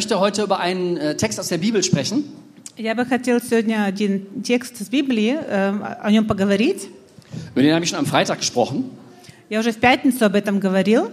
möchte 0.00 0.18
heute 0.18 0.42
über 0.44 0.58
einen 0.58 0.96
äh, 0.96 1.14
Text 1.14 1.38
aus 1.38 1.48
der 1.48 1.58
Bibel 1.58 1.82
sprechen. 1.82 2.24
Я 2.78 2.94
бы 2.94 3.04
хотел 3.04 3.38
сегодня 3.38 3.84
один 3.84 4.42
текст 4.42 4.80
из 4.80 4.88
Библии, 4.88 5.36
э, 5.38 5.74
о 6.00 6.10
нем 6.10 6.26
поговорить. 6.26 6.88
Über 7.54 7.62
den 7.62 7.74
habe 7.74 7.84
ich 7.84 7.90
schon 7.90 7.98
am 7.98 8.06
Freitag 8.06 8.38
gesprochen. 8.38 8.84
Я 9.50 9.60
уже 9.60 9.72
в 9.72 9.78
пятницу 9.78 10.24
об 10.24 10.36
этом 10.36 10.58
говорил. 10.58 11.10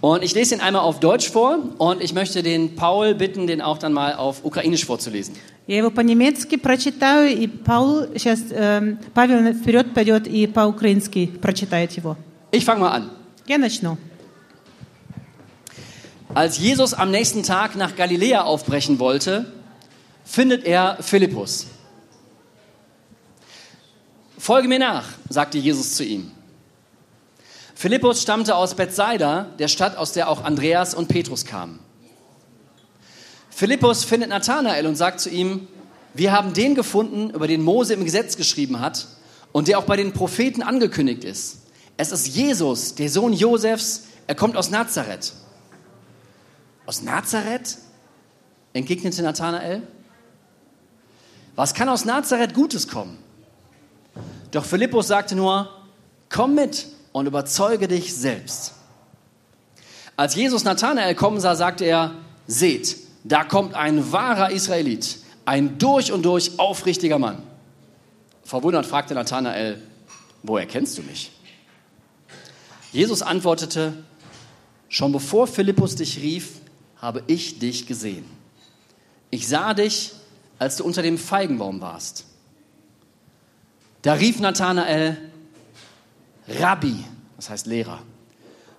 Und 0.00 0.22
ich 0.22 0.32
lese 0.32 0.54
ihn 0.54 0.60
einmal 0.60 0.82
auf 0.82 1.00
Deutsch 1.00 1.28
vor 1.28 1.58
und 1.78 2.00
ich 2.00 2.14
möchte 2.14 2.44
den 2.44 2.76
Paul 2.76 3.16
bitten, 3.16 3.48
den 3.48 3.60
auch 3.60 3.78
dann 3.78 3.92
mal 3.92 4.14
auf 4.14 4.44
Ukrainisch 4.44 4.84
vorzulesen. 4.84 5.34
Я 5.66 5.78
его 5.78 5.90
по-немецки 5.90 6.56
прочитаю, 6.56 7.36
и 7.36 7.48
Павел 7.48 8.06
сейчас, 8.16 8.38
э, 8.50 8.94
Павел 9.12 9.52
вперед 9.54 9.92
пойдет 9.92 10.28
и 10.28 10.46
по-украински 10.46 11.32
прочитает 11.42 11.90
его. 11.92 12.16
Ich 12.52 12.64
fange 12.64 12.78
mal 12.78 12.92
an. 12.92 13.10
Я 13.48 13.58
начну. 13.58 13.98
Als 16.34 16.58
Jesus 16.58 16.94
am 16.94 17.12
nächsten 17.12 17.44
Tag 17.44 17.76
nach 17.76 17.94
Galiläa 17.94 18.42
aufbrechen 18.42 18.98
wollte, 18.98 19.52
findet 20.24 20.64
er 20.64 20.98
Philippus. 21.00 21.68
Folge 24.36 24.66
mir 24.66 24.80
nach, 24.80 25.04
sagte 25.28 25.58
Jesus 25.58 25.94
zu 25.94 26.02
ihm. 26.02 26.32
Philippus 27.76 28.20
stammte 28.20 28.56
aus 28.56 28.74
Bethsaida, 28.74 29.46
der 29.60 29.68
Stadt, 29.68 29.96
aus 29.96 30.10
der 30.10 30.28
auch 30.28 30.42
Andreas 30.42 30.92
und 30.92 31.06
Petrus 31.06 31.44
kamen. 31.44 31.78
Philippus 33.50 34.02
findet 34.02 34.30
Nathanael 34.30 34.88
und 34.88 34.96
sagt 34.96 35.20
zu 35.20 35.30
ihm, 35.30 35.68
wir 36.14 36.32
haben 36.32 36.52
den 36.52 36.74
gefunden, 36.74 37.30
über 37.30 37.46
den 37.46 37.62
Mose 37.62 37.94
im 37.94 38.04
Gesetz 38.04 38.36
geschrieben 38.36 38.80
hat 38.80 39.06
und 39.52 39.68
der 39.68 39.78
auch 39.78 39.84
bei 39.84 39.96
den 39.96 40.12
Propheten 40.12 40.64
angekündigt 40.64 41.22
ist. 41.22 41.58
Es 41.96 42.10
ist 42.10 42.26
Jesus, 42.26 42.96
der 42.96 43.08
Sohn 43.08 43.32
Josefs, 43.32 44.08
er 44.26 44.34
kommt 44.34 44.56
aus 44.56 44.70
Nazareth. 44.70 45.32
Aus 46.86 47.02
Nazareth? 47.02 47.78
entgegnete 48.72 49.22
Nathanael. 49.22 49.82
Was 51.54 51.74
kann 51.74 51.88
aus 51.88 52.04
Nazareth 52.04 52.54
Gutes 52.54 52.88
kommen? 52.88 53.18
Doch 54.50 54.64
Philippus 54.64 55.06
sagte 55.06 55.36
nur, 55.36 55.70
komm 56.28 56.54
mit 56.54 56.86
und 57.12 57.26
überzeuge 57.26 57.88
dich 57.88 58.14
selbst. 58.14 58.74
Als 60.16 60.34
Jesus 60.34 60.64
Nathanael 60.64 61.14
kommen 61.14 61.40
sah, 61.40 61.54
sagte 61.54 61.84
er, 61.84 62.12
seht, 62.46 62.96
da 63.24 63.44
kommt 63.44 63.74
ein 63.74 64.12
wahrer 64.12 64.50
Israelit, 64.50 65.18
ein 65.44 65.78
durch 65.78 66.12
und 66.12 66.24
durch 66.24 66.58
aufrichtiger 66.58 67.18
Mann. 67.18 67.42
Verwundert 68.44 68.86
fragte 68.86 69.14
Nathanael, 69.14 69.80
woher 70.42 70.66
kennst 70.66 70.98
du 70.98 71.02
mich? 71.02 71.32
Jesus 72.92 73.22
antwortete, 73.22 73.94
schon 74.88 75.10
bevor 75.12 75.46
Philippus 75.46 75.96
dich 75.96 76.18
rief, 76.18 76.60
habe 77.04 77.22
ich 77.26 77.58
dich 77.58 77.86
gesehen. 77.86 78.24
Ich 79.28 79.46
sah 79.46 79.74
dich, 79.74 80.12
als 80.58 80.76
du 80.76 80.84
unter 80.84 81.02
dem 81.02 81.18
Feigenbaum 81.18 81.82
warst. 81.82 82.24
Da 84.00 84.14
rief 84.14 84.40
Nathanael, 84.40 85.18
Rabbi, 86.48 87.04
das 87.36 87.50
heißt 87.50 87.66
Lehrer, 87.66 88.00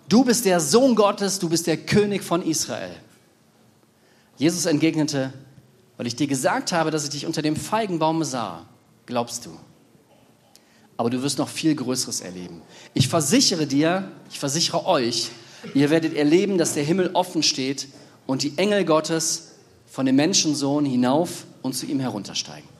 du 0.10 0.24
bist 0.24 0.44
der 0.46 0.60
Sohn 0.60 0.96
Gottes, 0.96 1.38
du 1.38 1.50
bist 1.50 1.68
der 1.68 1.78
König 1.78 2.24
von 2.24 2.42
Israel. 2.42 2.96
Jesus 4.38 4.66
entgegnete, 4.66 5.32
weil 5.98 6.08
ich 6.08 6.16
dir 6.16 6.26
gesagt 6.26 6.72
habe, 6.72 6.90
dass 6.90 7.04
ich 7.04 7.12
dich 7.12 7.28
unter 7.28 7.44
dem 7.44 7.56
Feigenbaum 7.56 8.24
sah, 8.24 8.66
glaubst 9.06 9.46
du. 9.46 9.56
Aber 10.98 11.12
du 11.12 11.22
wirst 11.22 11.38
noch 11.38 11.50
viel 11.50 11.76
Größeres 11.76 12.22
erleben. 12.22 12.64
Ich 12.96 13.08
versichere 13.08 13.68
dir, 13.68 14.12
ich 14.32 14.40
versichere 14.40 14.88
euch, 14.88 15.30
ihr 15.76 15.92
werdet 15.92 16.16
erleben, 16.16 16.58
dass 16.58 16.74
der 16.74 16.84
Himmel 16.84 17.12
offen 17.14 17.44
steht 17.44 17.88
und 18.28 18.44
die 18.44 18.54
Engel 18.58 18.86
Gottes 18.86 19.52
von 19.88 20.06
dem 20.06 20.16
Menschensohn 20.16 20.86
hinauf 20.86 21.46
und 21.62 21.74
zu 21.74 21.86
ihm 21.86 22.00
heruntersteigen. 22.00 22.76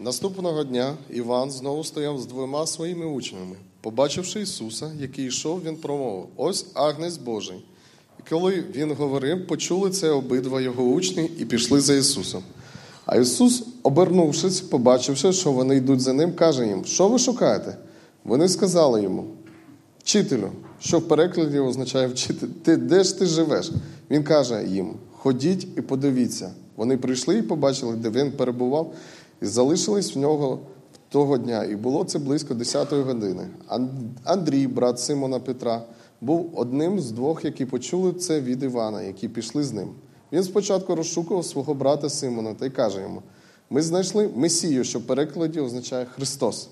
Наступного 0.00 0.64
дня 0.64 0.96
Іван 1.10 1.50
знову 1.50 1.84
стояв 1.84 2.18
з 2.18 2.26
двома 2.26 2.66
своїми 2.66 3.06
учнями. 3.06 3.56
Побачивши 3.80 4.40
Ісуса, 4.40 4.92
який 5.00 5.26
йшов, 5.26 5.62
він 5.64 5.76
промовив: 5.76 6.26
Ось 6.36 6.66
агнець 6.74 7.16
Божий. 7.16 7.64
І 8.20 8.30
коли 8.30 8.64
він 8.74 8.92
говорив, 8.92 9.46
почули 9.46 9.90
це 9.90 10.10
обидва 10.10 10.60
його 10.60 10.82
учні 10.84 11.30
і 11.38 11.44
пішли 11.44 11.80
за 11.80 11.94
Ісусом. 11.94 12.42
А 13.08 13.16
Ісус, 13.16 13.64
обернувшись, 13.82 14.60
побачивши, 14.60 15.32
що 15.32 15.52
вони 15.52 15.76
йдуть 15.76 16.00
за 16.00 16.12
ним, 16.12 16.32
каже 16.32 16.66
їм: 16.66 16.84
Що 16.84 17.08
ви 17.08 17.18
шукаєте? 17.18 17.76
Вони 18.24 18.48
сказали 18.48 19.02
йому: 19.02 19.24
Вчителю, 19.98 20.48
що 20.80 20.98
в 20.98 21.08
перекладі 21.08 21.58
означає 21.58 22.06
вчитель, 22.06 22.48
ти 22.62 22.76
де 22.76 23.04
ж 23.04 23.18
ти 23.18 23.26
живеш? 23.26 23.72
Він 24.10 24.24
каже 24.24 24.64
їм: 24.66 24.94
Ходіть 25.12 25.68
і 25.76 25.80
подивіться. 25.80 26.50
Вони 26.76 26.96
прийшли 26.96 27.38
і 27.38 27.42
побачили, 27.42 27.96
де 27.96 28.10
він 28.10 28.32
перебував, 28.32 28.94
і 29.42 29.46
залишились 29.46 30.16
в 30.16 30.18
нього 30.18 30.58
того 31.08 31.38
дня. 31.38 31.64
І 31.64 31.76
було 31.76 32.04
це 32.04 32.18
близько 32.18 32.54
10-ї 32.54 33.02
години. 33.02 33.46
Андрій, 34.24 34.66
брат 34.66 35.00
Симона 35.00 35.38
Петра, 35.38 35.82
був 36.20 36.50
одним 36.54 37.00
з 37.00 37.10
двох, 37.10 37.44
які 37.44 37.66
почули 37.66 38.12
це 38.12 38.40
від 38.40 38.62
Івана, 38.62 39.02
які 39.02 39.28
пішли 39.28 39.64
з 39.64 39.72
ним. 39.72 39.88
Він 40.32 40.44
спочатку 40.44 40.94
розшукував 40.94 41.44
свого 41.44 41.74
брата 41.74 42.10
Симона 42.10 42.54
та 42.54 42.66
й 42.66 42.70
каже 42.70 43.00
йому: 43.00 43.22
Ми 43.70 43.82
знайшли 43.82 44.30
Месію, 44.34 44.84
що 44.84 44.98
в 44.98 45.02
перекладі 45.02 45.60
означає 45.60 46.04
Христос. 46.04 46.68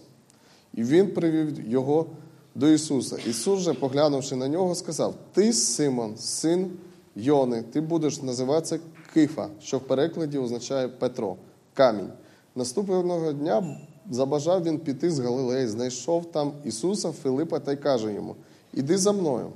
І 0.75 0.83
він 0.83 1.11
привів 1.11 1.71
його 1.71 2.07
до 2.55 2.69
Ісуса. 2.69 3.17
Ісус 3.27 3.61
же, 3.61 3.75
поглянувши 3.75 4.37
на 4.37 4.49
нього, 4.49 4.75
сказав: 4.75 5.15
Ти, 5.33 5.53
Симон, 5.53 6.17
син 6.17 6.71
Йони, 7.17 7.63
ти 7.63 7.81
будеш 7.81 8.23
називатися 8.23 8.79
Кифа, 9.15 9.49
що 9.63 9.79
в 9.79 9.81
перекладі 9.81 10.39
означає 10.39 10.89
Петро, 10.89 11.37
камінь. 11.75 12.11
Наступного 12.55 13.33
дня 13.33 13.77
забажав 14.11 14.63
він 14.63 14.79
піти 14.79 15.11
з 15.11 15.19
Галилеї, 15.19 15.67
знайшов 15.67 16.33
там 16.33 16.53
Ісуса, 16.65 17.13
Филипа 17.13 17.59
та 17.59 17.73
й 17.73 17.77
каже 17.77 18.13
йому: 18.13 18.37
Іди 18.75 18.99
за 18.99 19.13
мною. 19.13 19.53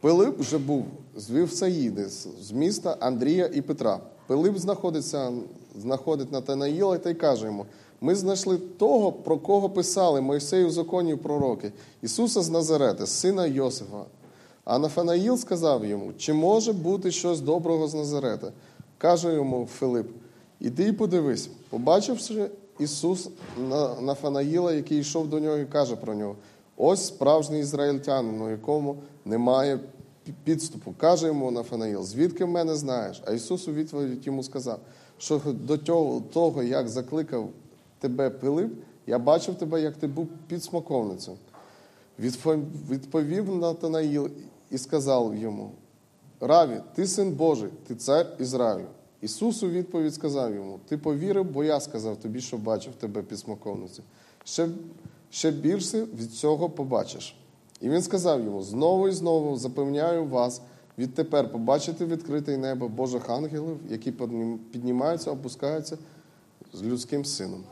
Пилип 0.00 0.40
вже 0.40 0.58
був 0.58 0.84
з 1.16 1.30
Вівсаїди, 1.30 2.08
з 2.42 2.52
міста 2.52 2.96
Андрія 3.00 3.50
і 3.54 3.62
Петра. 3.62 4.00
Пилип 4.26 4.58
знаходиться, 4.58 5.32
знаходить 5.80 6.32
Натанаїла 6.32 6.98
та 6.98 7.10
й 7.10 7.14
каже 7.14 7.46
йому: 7.46 7.66
Ми 8.00 8.14
знайшли 8.14 8.58
того, 8.58 9.12
про 9.12 9.38
кого 9.38 9.70
писали 9.70 10.20
Мойсей 10.20 10.64
у 10.64 10.70
законі 10.70 11.16
пророки, 11.16 11.72
Ісуса 12.02 12.42
з 12.42 12.50
Назарета, 12.50 13.06
сина 13.06 13.46
Йосифа. 13.46 14.04
А 14.64 14.78
Нафанаїл 14.78 15.36
сказав 15.36 15.84
йому: 15.84 16.12
Чи 16.18 16.32
може 16.32 16.72
бути 16.72 17.10
щось 17.10 17.40
доброго 17.40 17.88
з 17.88 17.94
Назарета? 17.94 18.52
Каже 18.98 19.34
йому 19.34 19.68
Филип: 19.78 20.06
Іди 20.60 20.88
і 20.88 20.92
подивись, 20.92 21.48
побачивши 21.70 22.50
Ісус 22.78 23.28
Нафанаїла, 24.00 24.72
який 24.72 24.98
йшов 24.98 25.28
до 25.28 25.40
нього, 25.40 25.56
і 25.56 25.64
каже 25.64 25.96
про 25.96 26.14
нього: 26.14 26.36
Ось 26.76 27.06
справжній 27.06 27.60
ізраїльтянин, 27.60 28.42
у 28.42 28.50
якому 28.50 28.96
немає 29.24 29.80
підступу. 30.44 30.94
Каже 30.98 31.26
йому 31.26 31.50
Нафанаїл, 31.50 32.02
звідки 32.02 32.46
мене 32.46 32.76
знаєш? 32.76 33.22
А 33.26 33.32
Ісус 33.32 33.68
у 33.68 33.72
відповідь 33.72 34.26
йому 34.26 34.42
сказав, 34.42 34.80
що 35.18 35.40
до 35.46 35.78
того, 36.20 36.62
як 36.62 36.88
закликав 36.88 37.48
тебе 37.98 38.30
Пилип, 38.30 38.72
я 39.06 39.18
бачив 39.18 39.54
тебе, 39.54 39.80
як 39.80 39.96
ти 39.96 40.06
був 40.06 40.28
під 40.48 40.64
смоковницею. 40.64 41.36
Відповів 42.90 43.56
Натанаїл 43.56 44.30
і 44.70 44.78
сказав 44.78 45.36
йому: 45.36 45.70
Раві, 46.40 46.80
ти 46.94 47.06
син 47.06 47.32
Божий, 47.32 47.70
ти 47.86 47.94
цар 47.94 48.26
Ізраїлю. 48.40 48.86
Ісус 49.20 49.62
у 49.62 49.68
відповідь 49.68 50.14
сказав 50.14 50.54
йому: 50.54 50.80
Ти 50.88 50.98
повірив, 50.98 51.44
бо 51.44 51.64
я 51.64 51.80
сказав 51.80 52.16
тобі, 52.16 52.40
що 52.40 52.56
бачив 52.56 52.92
тебе 52.94 53.22
під 53.22 53.38
смоковницею. 53.38 54.04
Ще, 54.44 54.68
ще 55.29 55.51
більше 55.51 56.01
від 56.01 56.33
цього 56.33 56.69
побачиш. 56.69 57.35
І 57.81 57.89
він 57.89 58.01
сказав 58.01 58.43
йому: 58.43 58.61
знову 58.61 59.07
і 59.07 59.11
знову 59.11 59.57
запевняю 59.57 60.25
вас, 60.25 60.61
відтепер 60.97 61.51
побачити 61.51 62.05
відкрите 62.05 62.57
небо 62.57 62.89
Божих 62.89 63.29
ангелів, 63.29 63.79
які 63.89 64.13
піднімаються, 64.71 65.31
опускаються 65.31 65.97
з 66.73 66.83
людським 66.83 67.25
сином. 67.25 67.63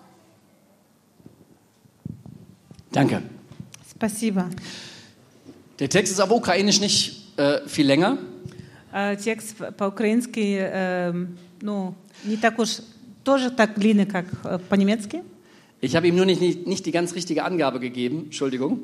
Danke. 2.91 3.21
Спасибо. 3.91 4.45
Der 5.79 5.89
Text 5.89 6.11
ist 6.13 6.19
auf 6.19 6.31
Ukrainisch 6.31 6.81
nicht 6.81 7.37
äh, 7.37 7.59
viel 7.67 7.85
länger. 7.85 8.17
Э, 8.91 9.15
Текст 9.15 9.55
по-украински, 9.77 10.57
э, 10.59 11.27
ну, 11.61 11.93
не 12.23 12.37
так 12.37 12.57
уж, 12.57 12.81
тоже 13.23 13.51
так 13.51 13.77
длинный, 13.77 14.07
как 14.07 14.25
э, 14.43 14.59
по-немецки. 14.69 15.23
Ich 15.83 15.95
habe 15.95 16.07
ihm 16.07 16.15
nur 16.15 16.25
nicht, 16.25 16.41
nicht, 16.41 16.67
nicht 16.67 16.85
die 16.85 16.91
ganz 16.91 17.15
richtige 17.15 17.43
Angabe 17.45 17.79
gegeben, 17.79 18.23
Entschuldigung. 18.25 18.79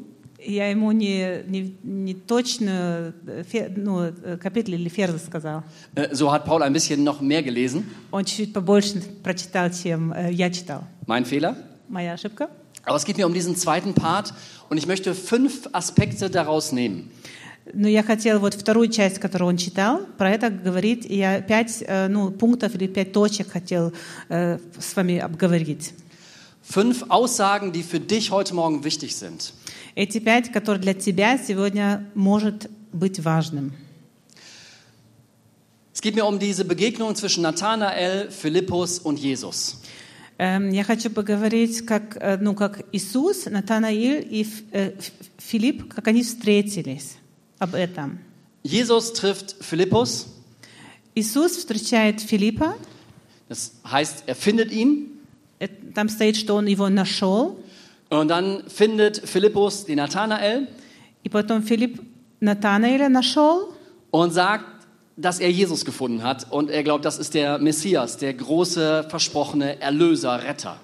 Я 0.47 0.69
ему 0.69 0.91
не, 0.91 1.43
не, 1.47 1.75
не 1.81 2.13
точно 2.13 3.13
э, 3.25 3.43
фе- 3.51 3.71
ну, 3.75 4.03
э, 4.03 4.37
капитель 4.37 4.75
или 4.75 4.89
ферзь 4.89 5.23
сказал. 5.25 5.63
Äh, 5.95 6.13
So 6.13 6.31
hat 6.31 6.45
Paul 6.45 6.61
ein 6.61 6.71
bisschen 6.73 7.03
noch 7.03 7.19
mehr 7.21 7.41
gelesen. 7.41 7.83
Он 8.11 8.23
чуть-чуть 8.23 8.53
побольше 8.53 9.01
прочитал, 9.23 9.71
чем 9.71 10.13
э, 10.13 10.31
я 10.31 10.51
читал. 10.51 10.83
Mein 11.07 11.25
Fehler. 11.25 11.55
Моя 11.87 12.13
ошибка. 12.13 12.49
Aber 12.83 12.95
es 12.97 13.05
geht 13.05 13.17
mir 13.17 13.25
um 13.25 13.33
diesen 13.33 13.55
zweiten 13.55 13.93
Part 13.95 14.33
und 14.69 14.77
ich 14.77 14.85
möchte 14.85 15.15
fünf 15.15 15.67
Aspekte 15.73 16.29
daraus 16.29 16.71
nehmen. 16.71 17.09
Но 17.73 17.87
я 17.87 18.03
хотела 18.03 18.37
вот 18.37 18.53
вторую 18.53 18.89
часть, 18.89 19.17
которую 19.17 19.49
он 19.49 19.57
читал, 19.57 20.01
про 20.19 20.29
это 20.29 20.51
говорить. 20.51 21.05
И 21.09 21.17
я 21.17 21.41
пять 21.41 21.83
э, 21.87 22.07
ну, 22.07 22.29
пунктов 22.29 22.75
или 22.75 22.85
пять 22.85 23.11
точек 23.11 23.49
хотел 23.51 23.91
э, 24.29 24.59
с 24.79 24.95
вами 24.95 25.17
обговорить. 25.17 25.93
Fünf 26.69 27.05
Aussagen, 27.09 27.71
die 27.71 27.83
für 27.83 27.99
dich 27.99 28.31
heute 28.31 28.53
Morgen 28.55 28.83
wichtig 28.83 29.15
sind. 29.15 29.53
Эти 29.95 30.19
пять, 30.19 30.51
которые 30.51 30.81
для 30.81 30.93
тебя 30.93 31.37
сегодня 31.37 32.05
может 32.15 32.69
быть 32.91 33.23
важным. 33.23 33.73
Es 35.93 36.01
geht 36.01 36.15
mir 36.15 36.25
um 36.25 36.39
diese 36.39 36.65
Begegnung 36.65 37.15
zwischen 37.15 37.41
Nathanael, 37.43 38.29
Philippus 38.29 38.99
und 38.99 39.17
Jesus. 39.19 39.77
Эм, 40.37 40.71
Я 40.73 40.83
хочу 40.83 41.09
поговорить, 41.09 41.85
как, 41.85 42.17
э, 42.19 42.37
ну, 42.41 42.53
как 42.53 42.83
Иисус, 42.91 43.45
Натанаиль 43.45 44.27
и 44.29 44.41
Ф- 44.41 44.63
э, 44.71 44.91
Ф- 44.97 45.11
Филипп, 45.37 45.93
как 45.93 46.07
они 46.09 46.23
встретились 46.23 47.15
об 47.59 47.73
этом. 47.75 48.19
Jesus 48.63 49.13
trifft 49.13 49.55
Philippus, 49.61 50.25
Иисус 51.15 51.55
встречает 51.55 52.19
Филиппа, 52.19 52.75
das 53.47 53.71
heißt, 53.89 54.23
er 54.27 54.35
findet 54.35 54.73
ihn 54.73 55.07
э, 55.07 55.18
там 55.93 56.09
стоит, 56.09 56.35
что 56.35 56.55
он 56.55 56.67
его 56.67 56.89
нашел, 56.89 57.59
und 58.09 58.27
dann 58.27 58.63
findet 58.67 59.17
Philippus 59.27 59.85
den 59.85 59.97
Nathanael 59.97 60.67
и 61.23 61.29
потом 61.29 61.63
Филипп 61.63 61.99
Натанаиля 62.39 63.09
нашел, 63.09 63.73
und 64.11 64.31
sagt, 64.31 64.65
dass 65.17 65.39
er 65.39 65.49
Jesus 65.49 65.85
gefunden 65.85 66.21
hat 66.23 66.45
und 66.51 66.69
er 66.69 66.83
glaubt, 66.83 67.05
das 67.05 67.17
ist 67.17 67.33
der 67.33 67.57
Messias, 67.57 68.17
der 68.17 68.33
große, 68.33 69.07
versprochene 69.09 69.79
Erlöser, 69.81 70.43
Retter. 70.43 70.77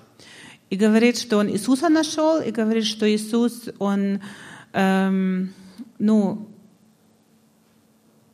и 0.69 0.77
говорит, 0.77 1.17
что 1.19 1.37
он 1.37 1.49
Иисуса 1.49 1.89
нашел, 1.89 2.39
и 2.41 2.49
говорит, 2.51 2.85
что 2.85 3.05
Иисус, 3.05 3.69
он, 3.77 4.21
эм, 4.73 5.53
ну, 5.99 6.47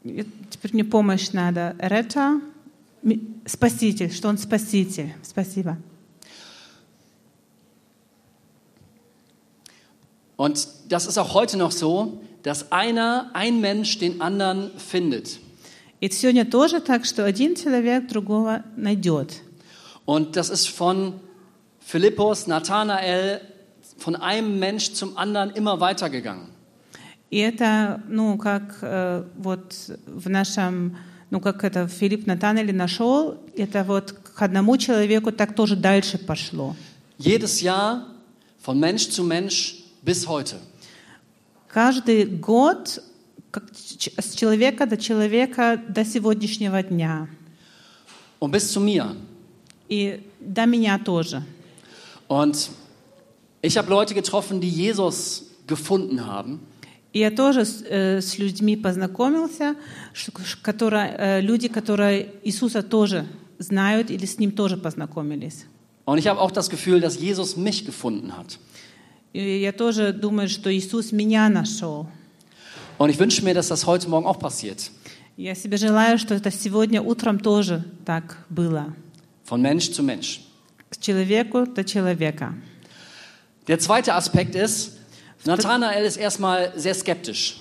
э, 0.06 0.24
теперь 0.52 0.72
мне 0.74 0.84
помощь 0.86 1.32
надо, 1.32 1.76
Рета, 1.80 2.40
ми- 3.02 3.22
спаситель, 3.46 4.12
что 4.12 4.30
он 4.30 4.38
спаситель. 4.38 5.14
Спасибо. 5.24 5.78
Und 10.38 10.68
das 10.90 11.08
ist 11.08 11.18
auch 11.18 11.34
heute 11.34 11.58
noch 11.58 11.72
so, 11.72 12.22
dass 12.44 12.72
einer, 12.72 13.32
ein 13.34 13.60
Mensch 13.60 13.98
den 13.98 14.22
anderen 14.22 14.72
findet. 14.78 15.40
И 16.00 16.10
сегодня 16.10 16.46
тоже 16.46 16.80
так, 16.80 17.06
что 17.06 17.26
один 17.26 17.56
человек 17.56 18.08
другого 18.08 18.64
найдет. 18.76 19.42
Und 20.06 20.36
das 20.36 20.50
ist 20.50 20.70
von 20.70 21.14
Philippus, 21.80 22.46
Nathanael, 22.46 23.42
von 23.98 24.16
einem 24.16 24.60
Mensch 24.60 24.94
zum 24.94 25.18
anderen 25.18 25.50
immer 25.52 25.80
weitergegangen. 25.80 26.50
И 27.30 27.40
это, 27.40 28.02
ну, 28.08 28.38
как 28.38 28.78
э, 28.82 29.24
вот 29.38 29.74
в 30.06 30.30
нашем, 30.30 30.98
ну, 31.30 31.42
как 31.42 31.64
это 31.64 31.88
Филипп 31.88 32.26
Натанели 32.26 32.72
нашел, 32.72 33.38
это 33.56 33.84
вот 33.84 34.12
к 34.12 34.42
одному 34.42 34.78
человеку 34.78 35.32
так 35.32 35.56
тоже 35.56 35.76
дальше 35.76 36.18
пошло. 36.20 36.76
Jedes 37.18 37.62
Jahr 37.62 38.06
von 38.64 38.80
Mensch 38.80 39.10
zu 39.10 39.24
Mensch 39.24 39.81
bis 40.04 40.28
heute. 40.28 40.56
Каждый 41.68 42.26
год 42.26 43.02
как 43.52 43.64
ч- 43.76 44.12
с 44.18 44.34
человека 44.36 44.86
до 44.86 44.98
человека 44.98 45.82
до 45.88 46.04
сегодняшнего 46.06 46.82
дня. 46.84 47.28
Und 48.40 48.52
bis 48.52 48.72
zu 48.72 48.80
mir. 48.80 49.16
И 49.90 50.22
до 50.40 50.66
меня 50.66 51.00
тоже. 51.00 51.44
Und 52.28 52.70
ich 53.62 53.78
habe 53.78 53.90
Leute 53.90 54.14
getroffen, 54.14 54.60
die 54.62 54.70
Jesus 54.70 55.44
gefunden 55.66 56.26
haben. 56.26 56.60
И 57.14 57.20
я 57.20 57.32
тоже 57.32 57.66
с, 57.66 57.82
э, 57.84 58.22
с 58.22 58.38
людьми 58.38 58.76
познакомился, 58.76 59.76
ш- 60.14 60.32
ш- 60.44 60.58
которые, 60.62 61.16
э, 61.18 61.42
люди, 61.42 61.68
которые 61.68 62.30
Иисуса 62.44 62.84
тоже 62.84 63.26
знают 63.60 64.12
или 64.12 64.26
с 64.26 64.38
Ним 64.40 64.52
тоже 64.52 64.78
познакомились. 64.78 65.66
Und 66.06 66.20
ich 66.20 66.28
habe 66.28 66.40
auch 66.40 66.52
das 66.52 66.70
Gefühl, 66.70 67.02
dass 67.02 67.20
Jesus 67.20 67.58
mich 67.58 67.86
gefunden 67.86 68.38
hat. 68.38 68.60
Я 69.33 69.73
тоже 69.73 70.13
думаю, 70.13 70.49
что 70.49 70.71
Иисус 70.75 71.13
меня 71.13 71.49
нашел. 71.49 72.07
Und 72.99 73.11
ich 73.11 73.19
wünsche 73.19 73.43
mir, 73.43 73.55
dass 73.55 73.69
das 73.69 73.87
heute 73.87 74.09
Morgen 74.09 74.27
auch 74.27 74.39
passiert. 74.39 74.91
Я 75.37 75.55
себе 75.55 75.79
желаю, 75.79 76.19
что 76.19 76.35
это 76.35 76.51
сегодня 76.51 77.01
утром 77.03 77.39
тоже 77.41 77.85
так 78.05 78.37
было. 78.51 78.95
Von 79.45 79.63
Mensch 79.63 79.91
zu 79.93 80.03
Mensch. 80.03 80.41
С 80.91 80.99
человеку 80.99 81.67
до 81.67 81.85
человека. 81.85 82.55
Der 83.67 83.79
zweite 83.79 84.15
Aspekt 84.15 84.55
ist, 84.55 84.99
Nathanael 85.45 86.05
ist 86.05 86.17
erstmal 86.19 86.73
sehr 86.77 86.95
skeptisch. 86.95 87.57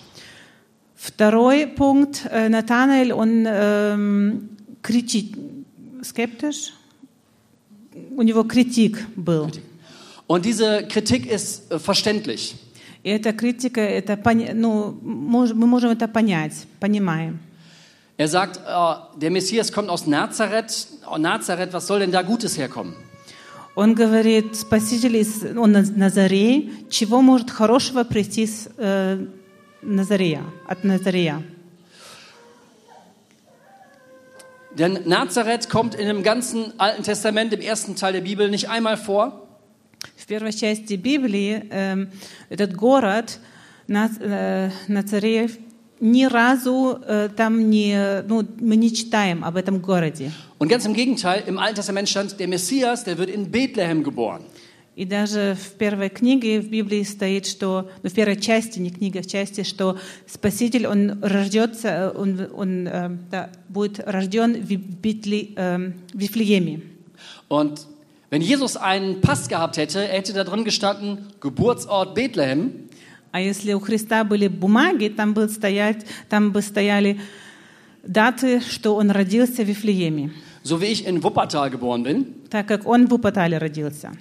Второй 0.95 1.65
пункт. 1.65 2.27
э, 2.29 2.49
Натанаэль, 2.49 3.13
он 3.13 3.45
эм, 3.47 4.49
критик, 4.83 5.35
скептиш. 6.03 6.73
У 8.15 8.21
него 8.21 8.43
критик 8.43 8.99
был. 9.15 9.49
Und 10.30 10.44
diese 10.44 10.86
Kritik 10.88 11.26
ist 11.26 11.70
äh, 11.70 11.78
verständlich. 11.78 12.56
И 13.04 13.10
эта 13.10 13.32
критика, 13.32 13.80
это, 13.80 14.14
поня- 14.16 14.52
ну, 14.52 14.98
мож- 15.02 15.54
мы 15.54 15.66
можем 15.66 15.90
это 15.90 16.08
понять, 16.08 16.66
понимаем. 16.80 17.38
Er 18.18 18.28
sagt, 18.28 18.56
äh, 18.66 19.20
der 19.20 19.30
Messias 19.30 19.70
kommt 19.70 19.90
aus 19.90 20.06
Nazareth. 20.06 20.88
Oh, 21.08 21.18
Nazareth, 21.18 21.72
was 21.72 21.86
soll 21.86 22.00
denn 22.00 22.10
da 22.10 22.22
Gutes 22.22 22.56
herkommen? 22.58 22.94
Он 23.76 23.94
говорит, 23.94 24.56
Спаситель 24.56 25.16
из 25.18 25.44
он 25.56 25.76
из 25.76 25.90
Назареи, 25.90 26.72
чего 26.88 27.20
может 27.20 27.50
хорошего 27.50 28.04
прийти 28.04 28.46
с 28.46 28.68
э, 28.78 29.24
Назарея, 29.82 30.42
от 30.66 30.82
Назарея? 30.82 31.42
Denn 34.74 35.00
Nazareth 35.06 35.68
kommt 35.68 35.94
in 35.94 36.06
dem 36.06 36.22
ganzen 36.22 36.72
Alten 36.78 37.02
Testament, 37.02 37.52
im 37.52 37.60
ersten 37.60 37.96
Teil 37.96 38.12
der 38.14 38.20
Bibel, 38.22 38.50
nicht 38.50 38.68
einmal 38.68 38.96
vor. 38.96 39.39
В 40.21 40.27
первой 40.27 40.53
части 40.53 40.93
Библии 40.93 41.63
эм, 41.71 42.11
этот 42.49 42.75
город 42.75 43.39
Нац- 43.87 44.21
э, 44.21 44.69
Нацареев 44.87 45.57
ни 45.99 46.25
разу 46.25 46.99
э, 47.03 47.29
там 47.35 47.71
не, 47.71 48.21
ну, 48.27 48.47
мы 48.59 48.75
не 48.75 48.93
читаем 48.93 49.43
об 49.43 49.55
этом 49.55 49.79
городе. 49.79 50.31
Und 50.59 50.69
ganz 50.69 50.85
im 50.85 50.93
Gegenteil, 50.93 51.43
im 51.47 51.57
Alten 51.57 51.77
Testament 51.77 52.07
stand, 52.07 52.39
der 52.39 52.47
Messias, 52.47 53.03
der 53.03 53.17
wird 53.17 53.31
in 53.31 53.49
Bethlehem 53.49 54.03
geboren. 54.03 54.43
И 54.95 55.05
даже 55.05 55.57
в 55.59 55.71
первой 55.79 56.09
книге 56.09 56.61
в 56.61 56.69
Библии 56.69 57.01
стоит, 57.01 57.47
что, 57.47 57.89
ну, 58.03 58.09
в 58.09 58.13
первой 58.13 58.39
части, 58.39 58.77
не 58.77 58.91
книга, 58.91 59.23
в 59.23 59.27
части, 59.27 59.63
что 59.63 59.97
Спаситель, 60.27 60.85
он 60.85 61.19
рождется, 61.23 61.87
э, 61.87 62.11
он, 62.15 62.47
он, 62.53 62.87
э, 62.87 63.17
да, 63.31 63.49
будет 63.69 63.99
рожден 64.05 64.53
в, 64.53 64.67
Битли, 64.67 65.55
э, 65.55 65.93
в 66.13 66.19
Вифлееме. 66.19 66.81
Und 67.49 67.79
wenn 68.30 68.42
Jesus 68.42 68.76
einen 68.76 69.20
Pass 69.20 69.48
gehabt 69.48 69.76
hätte, 69.76 70.00
er 70.00 70.18
hätte 70.18 70.32
da 70.32 70.44
drin 70.44 70.64
gestanden, 70.64 71.26
Geburtsort 71.40 72.14
Bethlehem. 72.14 72.88
А 73.32 73.40
если 73.40 73.74
у 73.74 73.80
Христа 73.80 74.24
были 74.24 74.48
бумаги, 74.48 75.08
там, 75.08 75.34
бы 75.34 75.48
стоять, 75.48 76.06
там 76.28 76.52
бы 76.52 76.62
стояли 76.62 77.20
даты, 78.02 78.60
что 78.60 78.96
он 78.96 79.10
родился 79.10 79.62
в 79.62 79.68
Вифлееме, 79.68 80.30
so 80.64 80.80
wie 80.80 80.86
ich 80.86 81.06
in 81.06 81.22
Wuppertal 81.22 81.70
geboren 81.70 82.02
bin. 82.02 82.26
так 82.50 82.66
как 82.66 82.86
он 82.86 83.06
в 83.06 83.14
Упатале 83.14 83.58
родился. 83.58 84.12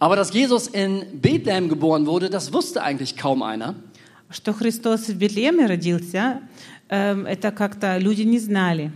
Aber 0.00 0.16
dass 0.16 0.32
Jesus 0.32 0.66
in 0.66 1.20
Bethlehem 1.20 1.68
geboren 1.68 2.06
wurde, 2.06 2.30
das 2.30 2.52
wusste 2.52 2.82
eigentlich 2.82 3.16
kaum 3.16 3.42
einer. 3.42 3.74
Что 4.30 4.52
Христос 4.52 5.08
в 5.08 5.18
Вифлееме 5.18 5.66
родился, 5.66 6.40
эм, 6.88 7.26
это 7.26 7.52
как-то 7.52 7.98
люди 7.98 8.22
не 8.22 8.38
знали. 8.38 8.90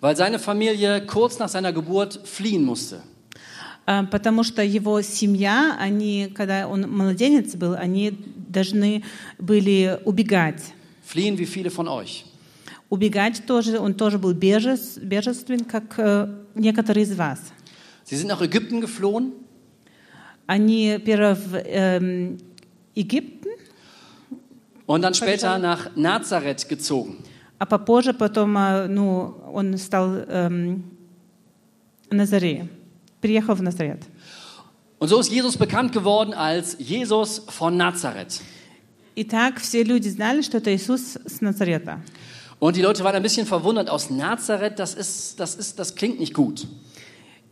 Weil 0.00 0.16
seine 0.16 0.38
Familie 0.38 1.04
kurz 1.06 1.38
nach 1.40 1.48
seiner 1.48 1.72
Geburt 1.72 2.20
fliehen 2.24 2.64
musste. 2.64 3.02
Э, 3.85 4.03
Потому 4.03 4.43
что 4.43 4.63
его 4.63 5.01
семья, 5.01 5.75
они, 5.79 6.31
когда 6.35 6.67
он 6.67 6.89
младенец 6.89 7.55
был, 7.55 7.73
они 7.73 8.11
должны 8.47 9.03
были 9.39 9.99
убегать. 10.05 10.61
Fliehen 11.05 11.37
wie 11.37 11.45
viele 11.45 11.69
von 11.69 11.87
euch. 11.87 12.25
Убегать 12.89 13.45
тоже, 13.45 13.79
он 13.79 13.93
тоже 13.93 14.19
был 14.19 14.33
бежес, 14.33 14.97
бежествен, 15.01 15.65
как 15.65 15.95
э, 15.97 16.27
некоторые 16.55 17.03
из 17.03 17.15
вас. 17.15 17.39
Sie 18.05 18.15
sind 18.15 18.27
nach 18.27 18.41
Ägypten 18.41 18.81
geflohen 18.81 19.33
Они 20.45 20.99
первое 21.03 21.35
в 21.35 21.55
эм, 21.55 22.37
Египет, 22.95 23.47
und 24.85 25.01
dann 25.01 25.13
später 25.13 25.57
nach 25.57 25.95
Nazareth 25.95 26.67
gezogen. 26.67 27.17
а 27.59 27.65
попозже 27.65 28.13
потом, 28.13 28.57
э, 28.57 28.87
ну, 28.87 29.35
он 29.53 29.77
стал 29.77 30.15
эм, 30.27 30.83
Назаре, 32.11 32.67
приехал 33.22 33.54
в 33.54 33.62
Назарет. 33.62 34.02
Und 34.98 35.08
so 35.08 35.20
ist 35.20 35.30
Jesus 35.30 35.56
bekannt 35.56 35.92
geworden 35.92 36.34
als 36.34 36.76
Jesus 36.78 37.42
von 37.48 37.76
Nazareth. 37.76 38.40
И 39.14 39.24
так 39.24 39.60
все 39.60 39.82
люди 39.82 40.08
знали, 40.08 40.42
что 40.42 40.58
это 40.58 40.74
Иисус 40.74 41.18
с 41.24 41.40
Назарета. 41.40 42.00
Und 42.60 42.76
die 42.76 42.82
Leute 42.82 43.04
waren 43.04 43.14
ein 43.14 43.22
bisschen 43.22 43.46
verwundert 43.46 43.88
aus 43.88 44.10
Nazareth, 44.10 44.78
das 44.78 44.94
ist, 44.94 45.38
das 45.38 45.54
ist, 45.54 45.78
das 45.78 45.94
klingt 45.94 46.18
nicht 46.18 46.34
gut. 46.34 46.66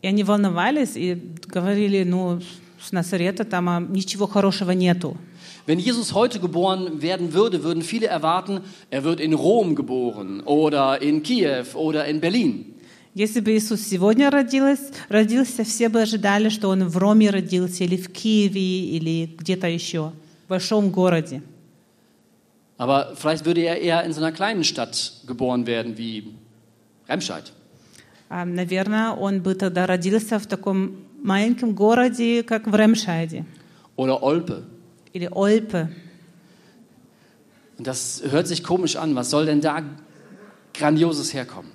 И 0.02 0.08
они 0.08 0.24
волновались 0.24 0.96
и 0.96 1.14
говорили, 1.48 2.04
ну, 2.04 2.40
с 2.80 2.92
Назарета 2.92 3.44
там 3.44 3.68
а, 3.68 3.80
ничего 3.80 4.26
хорошего 4.26 4.72
нету. 4.72 5.16
Wenn 5.66 5.80
Jesus 5.80 6.14
heute 6.14 6.38
geboren 6.38 7.02
werden 7.02 7.32
würde, 7.32 7.64
würden 7.64 7.82
viele 7.82 8.06
erwarten, 8.06 8.60
er 8.90 9.02
wird 9.02 9.20
in 9.20 9.32
Rom 9.32 9.74
geboren 9.74 10.40
oder 10.42 11.02
in 11.02 11.22
Kiew 11.24 11.64
oder 11.74 12.06
in 12.06 12.20
Berlin. 12.20 12.74
Если 13.14 13.40
бы 13.40 13.56
Иисус 13.56 13.80
сегодня 13.80 14.30
родилась, 14.30 14.90
родился, 15.08 15.64
все 15.64 15.88
бы 15.88 16.02
ожидали, 16.02 16.50
что 16.50 16.68
Он 16.68 16.86
в 16.86 16.96
Роме 16.98 17.30
родился, 17.30 17.84
или 17.84 17.96
в 17.96 18.12
Киеве, 18.12 18.96
или 18.96 19.26
где-то 19.38 19.66
еще, 19.68 20.12
в 20.46 20.48
большом 20.50 20.90
городе. 20.90 21.42
Aber 22.78 23.14
vielleicht 23.16 23.46
würde 23.46 23.62
er 23.62 23.80
eher 23.80 24.04
in 24.04 24.12
so 24.12 24.20
einer 24.20 24.32
kleinen 24.32 24.62
Stadt 24.62 25.22
geboren 25.26 25.66
werden 25.66 25.96
wie 25.96 26.24
Remscheid. 27.08 27.52
А, 28.28 28.44
наверное, 28.44 29.12
он 29.12 29.40
бы 29.40 29.54
тогда 29.54 29.86
родился 29.86 30.38
в 30.38 30.46
таком 30.46 30.96
маленьком 31.22 31.74
городе, 31.74 32.42
как 32.42 32.66
в 32.66 32.74
Ремшайде 32.74 33.46
oder 33.96 34.22
Olpe. 34.22 34.64
или 35.12 35.28
Ольпе. 35.32 35.88
Und 37.78 37.86
das 37.86 38.22
hört 38.30 38.46
sich 38.46 38.62
komisch 38.62 38.96
an. 38.96 39.14
Was 39.14 39.30
soll 39.30 39.46
denn 39.46 39.60
da 39.60 39.82
Grandioses 40.74 41.32
herkommen? 41.34 41.70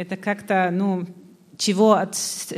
Это 0.00 0.16
как-то, 0.16 0.70
ну, 0.72 1.06
чего 1.58 1.92
от 1.92 2.16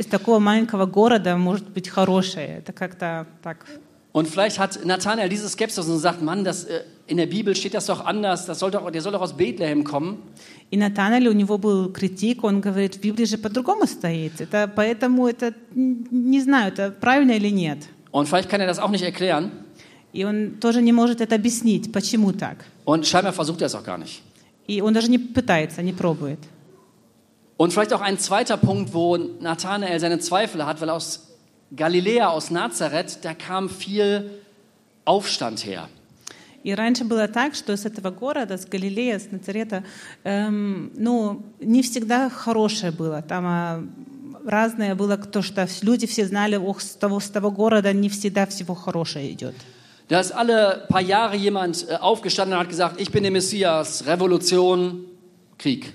такого 0.09 0.39
маленького 0.39 0.85
города 0.85 1.35
может 1.35 1.69
быть 1.69 1.89
хорошее? 1.89 2.59
Это 2.59 2.71
как-то 2.71 3.27
так. 3.41 3.65
Und 4.13 4.29
vielleicht 4.29 4.59
hat 4.59 4.79
Nathanael 4.85 5.27
diese 5.27 5.49
Skepsis 5.49 5.89
und 5.89 5.99
sagt, 5.99 6.21
Mann, 6.21 6.45
das, 6.45 6.63
äh, 6.63 6.83
in 7.07 7.17
der 7.17 7.25
Bibel 7.25 7.53
steht 7.53 7.73
das 7.73 7.87
doch 7.87 8.05
anders. 8.05 8.45
Das 8.45 8.59
soll 8.59 8.71
doch, 8.71 8.89
der 8.89 9.01
soll 9.01 9.11
doch 9.11 9.19
aus 9.19 9.33
Bethlehem 9.33 9.83
kommen. 9.83 10.19
И 10.71 10.77
Натаналь, 10.77 11.27
у 11.27 11.33
него 11.33 11.57
был 11.57 11.91
критик, 11.91 12.45
он 12.45 12.61
говорит, 12.61 12.95
в 12.95 13.01
Библии 13.01 13.25
же 13.25 13.37
по-другому 13.37 13.87
стоит. 13.87 14.39
Это, 14.39 14.71
поэтому 14.73 15.27
это, 15.27 15.53
не 15.75 16.39
знаю, 16.39 16.71
это 16.71 16.91
правильно 16.91 17.31
или 17.31 17.49
нет. 17.49 17.79
Und 18.11 18.29
vielleicht 18.29 18.49
kann 18.49 18.61
er 18.61 18.67
das 18.67 18.79
auch 18.79 18.89
nicht 18.89 19.03
erklären. 19.03 19.51
И 20.13 20.23
он 20.23 20.59
тоже 20.61 20.81
не 20.81 20.93
может 20.93 21.19
это 21.19 21.35
объяснить, 21.35 21.91
почему 21.91 22.31
так. 22.31 22.63
Und 22.85 23.05
scheinbar 23.05 23.33
versucht 23.33 23.59
er 23.59 23.67
es 23.67 23.75
auch 23.75 23.83
gar 23.83 23.97
nicht. 23.97 24.21
И 24.65 24.79
он 24.79 24.93
даже 24.93 25.09
не 25.11 25.17
пытается, 25.19 25.81
не 25.81 25.91
пробует. 25.91 26.39
Und 27.56 27.72
vielleicht 27.72 27.92
auch 27.92 28.00
ein 28.00 28.18
zweiter 28.18 28.56
Punkt, 28.56 28.94
wo 28.94 29.16
Nathanael 29.16 29.98
seine 29.98 30.20
Zweifel 30.20 30.64
hat, 30.64 30.80
weil 30.80 30.90
aus 30.90 31.28
Galiläa, 31.74 32.28
aus 32.28 32.50
Nazareth, 32.50 33.18
da 33.22 33.34
kam 33.34 33.68
viel 33.68 34.30
Aufstand 35.04 35.64
her. 35.64 35.88
И 36.64 36.74
раньше 36.74 37.04
было 37.04 37.28
так, 37.28 37.54
что 37.54 37.76
с 37.76 37.86
этого 37.86 38.10
города, 38.10 38.58
с 38.58 38.66
Галилея, 38.66 39.18
с 39.18 39.30
Нацарета, 39.30 39.84
эм, 40.24 40.90
ну, 40.96 41.42
не 41.60 41.82
всегда 41.82 42.28
хорошее 42.28 42.90
было. 42.92 43.22
Там 43.22 43.44
а, 43.46 43.84
разное 44.44 44.94
было, 44.94 45.16
то, 45.16 45.40
что 45.40 45.66
люди 45.82 46.06
все 46.06 46.26
знали, 46.26 46.56
ох, 46.56 46.80
с 46.80 46.90
того, 46.90 47.20
с 47.20 47.30
того 47.30 47.50
города 47.50 47.92
не 47.92 48.08
всегда 48.08 48.46
всего 48.46 48.74
хорошее 48.74 49.32
идет. 49.32 49.54
Da 50.08 50.20
ist 50.20 50.32
alle 50.32 50.86
paar 50.88 51.02
Jahre 51.02 51.36
jemand 51.36 51.86
äh, 51.86 51.96
aufgestanden 51.96 52.54
und 52.54 52.60
hat 52.60 52.70
gesagt, 52.70 52.98
ich 52.98 53.10
bin 53.12 53.24
der 53.24 53.32
Messias, 53.32 54.06
Revolution, 54.06 55.04
Krieg. 55.58 55.92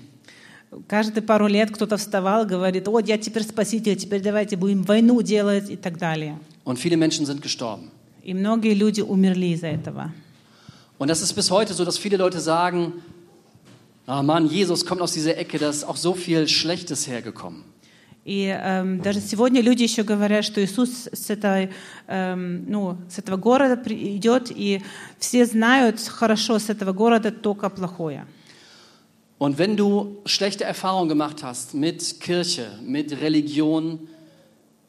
Каждые 0.87 1.23
пару 1.23 1.47
лет 1.47 1.71
кто-то 1.71 1.97
вставал, 1.97 2.45
говорит, 2.45 2.87
вот 2.87 3.07
я 3.07 3.17
теперь 3.17 3.43
спаситель, 3.43 3.95
теперь 3.95 4.21
давайте 4.21 4.55
будем 4.55 4.83
войну 4.83 5.21
делать 5.21 5.69
и 5.69 5.75
так 5.75 5.97
далее. 5.97 6.37
Und 6.63 6.77
viele 6.77 6.95
Menschen 6.95 7.25
sind 7.25 7.41
gestorben. 7.41 7.89
И 8.23 8.33
многие 8.33 8.75
люди 8.75 9.01
умерли 9.01 9.47
из-за 9.47 9.67
этого. 9.67 10.11
Und 10.99 11.07
das 11.07 11.21
ist 11.21 11.33
bis 11.33 11.49
heute 11.49 11.73
so, 11.73 11.85
dass 11.85 11.97
viele 11.97 12.17
Leute 12.17 12.39
sagen, 12.39 13.01
ah 14.05 14.21
Mann, 14.21 14.47
Jesus 14.47 14.85
kommt 14.85 15.01
aus 15.01 15.13
dieser 15.13 15.37
Ecke, 15.37 15.57
da 15.57 15.69
ist 15.69 15.83
auch 15.83 15.95
so 15.95 16.13
viel 16.13 16.47
Schlechtes 16.47 17.07
hergekommen. 17.07 17.63
И 18.25 18.45
эм, 18.45 19.01
даже 19.01 19.21
сегодня 19.21 19.61
люди 19.61 19.81
еще 19.83 20.03
говорят, 20.03 20.45
что 20.45 20.63
Иисус 20.63 21.07
с, 21.11 21.29
этой, 21.31 21.71
эм, 22.05 22.69
ну, 22.69 22.97
с 23.09 23.17
этого 23.17 23.37
города 23.37 23.81
идет, 23.91 24.51
и 24.51 24.83
все 25.17 25.47
знают 25.47 25.99
хорошо 25.99 26.59
с 26.59 26.69
этого 26.69 26.91
города 26.91 27.31
только 27.31 27.69
плохое. 27.69 28.27
Und 29.38 29.58
wenn 29.58 29.76
du 29.76 30.18
schlechte 30.26 30.64
Erfahrungen 30.64 31.08
gemacht 31.08 31.42
hast 31.42 31.74
mit 31.74 32.20
Kirche, 32.20 32.66
mit 32.82 33.20
Religion, 33.20 34.08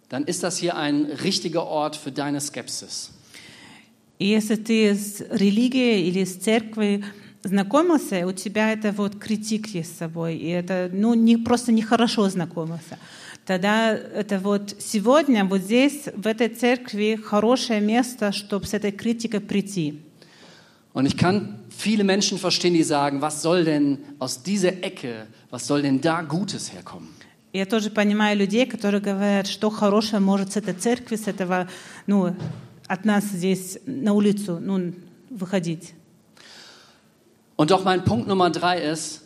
dann 0.10 0.24
ist 0.24 0.43
das 0.43 0.57
hier 0.57 0.77
ein 0.77 1.05
richtiger 1.05 1.65
Ort 1.65 1.95
für 1.95 2.12
deine 2.12 2.39
Skepsis. 2.39 3.12
И 4.17 4.27
если 4.27 4.55
ты 4.55 4.95
с 4.95 5.22
религией 5.29 6.07
или 6.07 6.24
с 6.24 6.36
церковью 6.36 7.03
знакомился, 7.43 8.25
у 8.25 8.31
тебя 8.31 8.72
это 8.72 8.93
вот 8.93 9.19
критик 9.19 9.67
есть 9.67 9.95
с 9.95 9.98
собой, 9.98 10.38
и 10.38 10.48
это 10.48 10.89
ну, 10.91 11.13
не, 11.15 11.36
просто 11.38 11.74
нехорошо 11.74 12.29
знакомился, 12.29 12.98
тогда 13.45 13.91
это 13.93 14.39
вот 14.39 14.75
сегодня 14.79 15.43
вот 15.43 15.62
здесь, 15.62 16.03
в 16.15 16.27
этой 16.27 16.48
церкви, 16.48 17.19
хорошее 17.22 17.81
место, 17.81 18.31
чтобы 18.31 18.65
с 18.65 18.74
этой 18.74 18.91
критикой 18.91 19.41
прийти. 19.41 20.01
Und 20.93 21.05
ich 21.05 21.17
kann 21.17 21.60
viele 21.69 22.03
Menschen 22.05 22.38
verstehen, 22.38 22.74
die 22.74 22.84
sagen, 22.84 23.22
was 23.22 23.41
soll 23.41 23.65
denn 23.65 23.98
aus 24.17 24.43
dieser 24.43 24.81
Ecke, 24.81 25.27
was 25.50 25.67
soll 25.67 25.81
denn 25.81 26.00
da 26.00 26.22
Gutes 26.22 26.72
herkommen? 26.72 27.10
Я 27.51 27.65
тоже 27.65 27.89
понимаю 27.89 28.38
людей, 28.38 28.65
которые 28.65 29.00
говорят, 29.00 29.48
что 29.48 29.69
хорошее 29.69 30.19
может 30.19 30.51
с 30.51 30.57
этой 30.57 30.74
церкви, 30.74 31.15
с 31.15 31.27
этого, 31.27 31.69
ну, 32.05 32.36
от 32.88 33.05
нас 33.05 33.24
здесь 33.25 33.79
на 33.86 34.12
улицу, 34.13 34.60
ну, 34.62 34.93
выходить. 35.29 35.93
Und 37.55 37.72
doch 37.72 37.86
mein 37.86 38.03
Punkt 38.03 38.27
Nummer 38.27 38.50
drei 38.50 38.81
ist, 38.81 39.22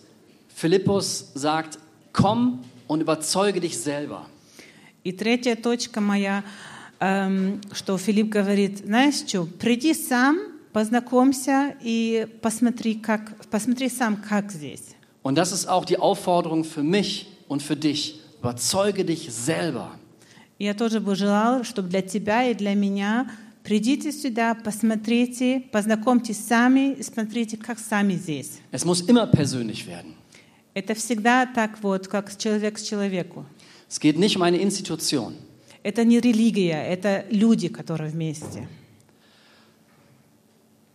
Philippus 0.53 1.31
sagt, 1.33 1.79
komm 2.13 2.63
und 2.87 3.01
überzeuge 3.01 3.59
dich 3.59 3.77
selber. 3.79 4.27
И 5.03 5.11
третья 5.11 5.55
точка 5.55 6.01
моя, 6.01 6.43
эм, 6.99 7.61
что 7.71 7.97
Филипп 7.97 8.29
говорит, 8.29 8.79
знаешь 8.85 9.15
что, 9.27 9.45
приди 9.45 9.93
сам, 9.93 10.37
познакомься 10.74 11.76
и 11.80 12.26
посмотри, 12.42 12.96
как, 12.96 13.46
посмотри 13.46 13.88
сам, 13.88 14.16
как 14.16 14.50
здесь. 14.50 14.96
Und 15.22 15.36
das 15.36 15.52
ist 15.52 15.66
auch 15.66 15.86
die 15.86 15.98
Aufforderung 15.98 16.64
für 16.64 16.82
mich 16.82 17.28
und 17.48 17.62
für 17.62 17.76
dich. 17.76 18.20
Überzeuge 18.40 19.06
dich 19.06 19.32
selber. 19.32 19.92
Я 20.58 20.74
тоже 20.74 21.00
бы 21.00 21.14
желала, 21.14 21.64
чтобы 21.64 21.88
для 21.88 22.02
тебя 22.02 22.44
и 22.44 22.54
для 22.54 22.74
меня 22.74 23.30
придите 23.62 24.12
сюда, 24.12 24.54
посмотрите, 24.54 25.62
познакомьтесь 25.72 26.44
сами 26.44 27.00
смотрите, 27.00 27.56
как 27.56 27.78
сами 27.78 28.14
здесь. 28.14 28.58
Es 28.70 28.84
muss 28.84 29.00
immer 29.08 29.26
persönlich 29.28 29.86
werden. 29.86 30.14
Это 30.74 30.94
всегда 30.94 31.46
так 31.46 31.82
вот, 31.82 32.08
как 32.08 32.36
человек 32.36 32.78
с 32.78 32.82
человеку. 32.82 33.46
Es 33.88 34.00
geht 34.00 34.18
nicht 34.18 34.36
um 34.36 34.42
eine 34.42 34.58
Institution. 34.58 35.34
Это 35.84 36.04
не 36.04 36.18
религия, 36.18 36.84
это 36.84 37.24
люди, 37.30 37.68
которые 37.68 38.10
вместе. 38.10 38.68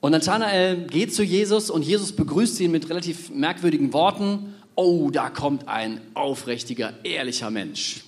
Und 0.00 0.12
Nathanael 0.12 0.86
geht 0.86 1.14
zu 1.14 1.22
Jesus 1.22 1.70
und 1.70 1.82
Jesus 1.82 2.12
begrüßt 2.12 2.60
ihn 2.60 2.70
mit 2.70 2.90
relativ 2.90 3.30
merkwürdigen 3.30 3.92
Worten. 3.94 4.54
Oh, 4.76 5.10
da 5.10 5.30
kommt 5.30 5.66
ein 5.68 6.00
aufrichtiger, 6.14 6.92
ehrlicher 7.04 7.50
Mensch. 7.50 8.02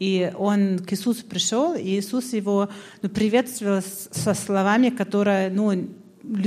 И 0.00 0.30
он 0.36 0.80
к 0.80 0.92
Иисусу 0.92 1.24
пришел, 1.26 1.74
и 1.74 1.98
Иисус 1.98 2.32
его 2.32 2.68
ну, 3.02 3.08
приветствовал 3.08 3.80
с- 3.80 4.08
со 4.10 4.34
словами, 4.34 4.90
которые 4.90 5.50
ну, 5.50 5.70
лю- 5.72 5.88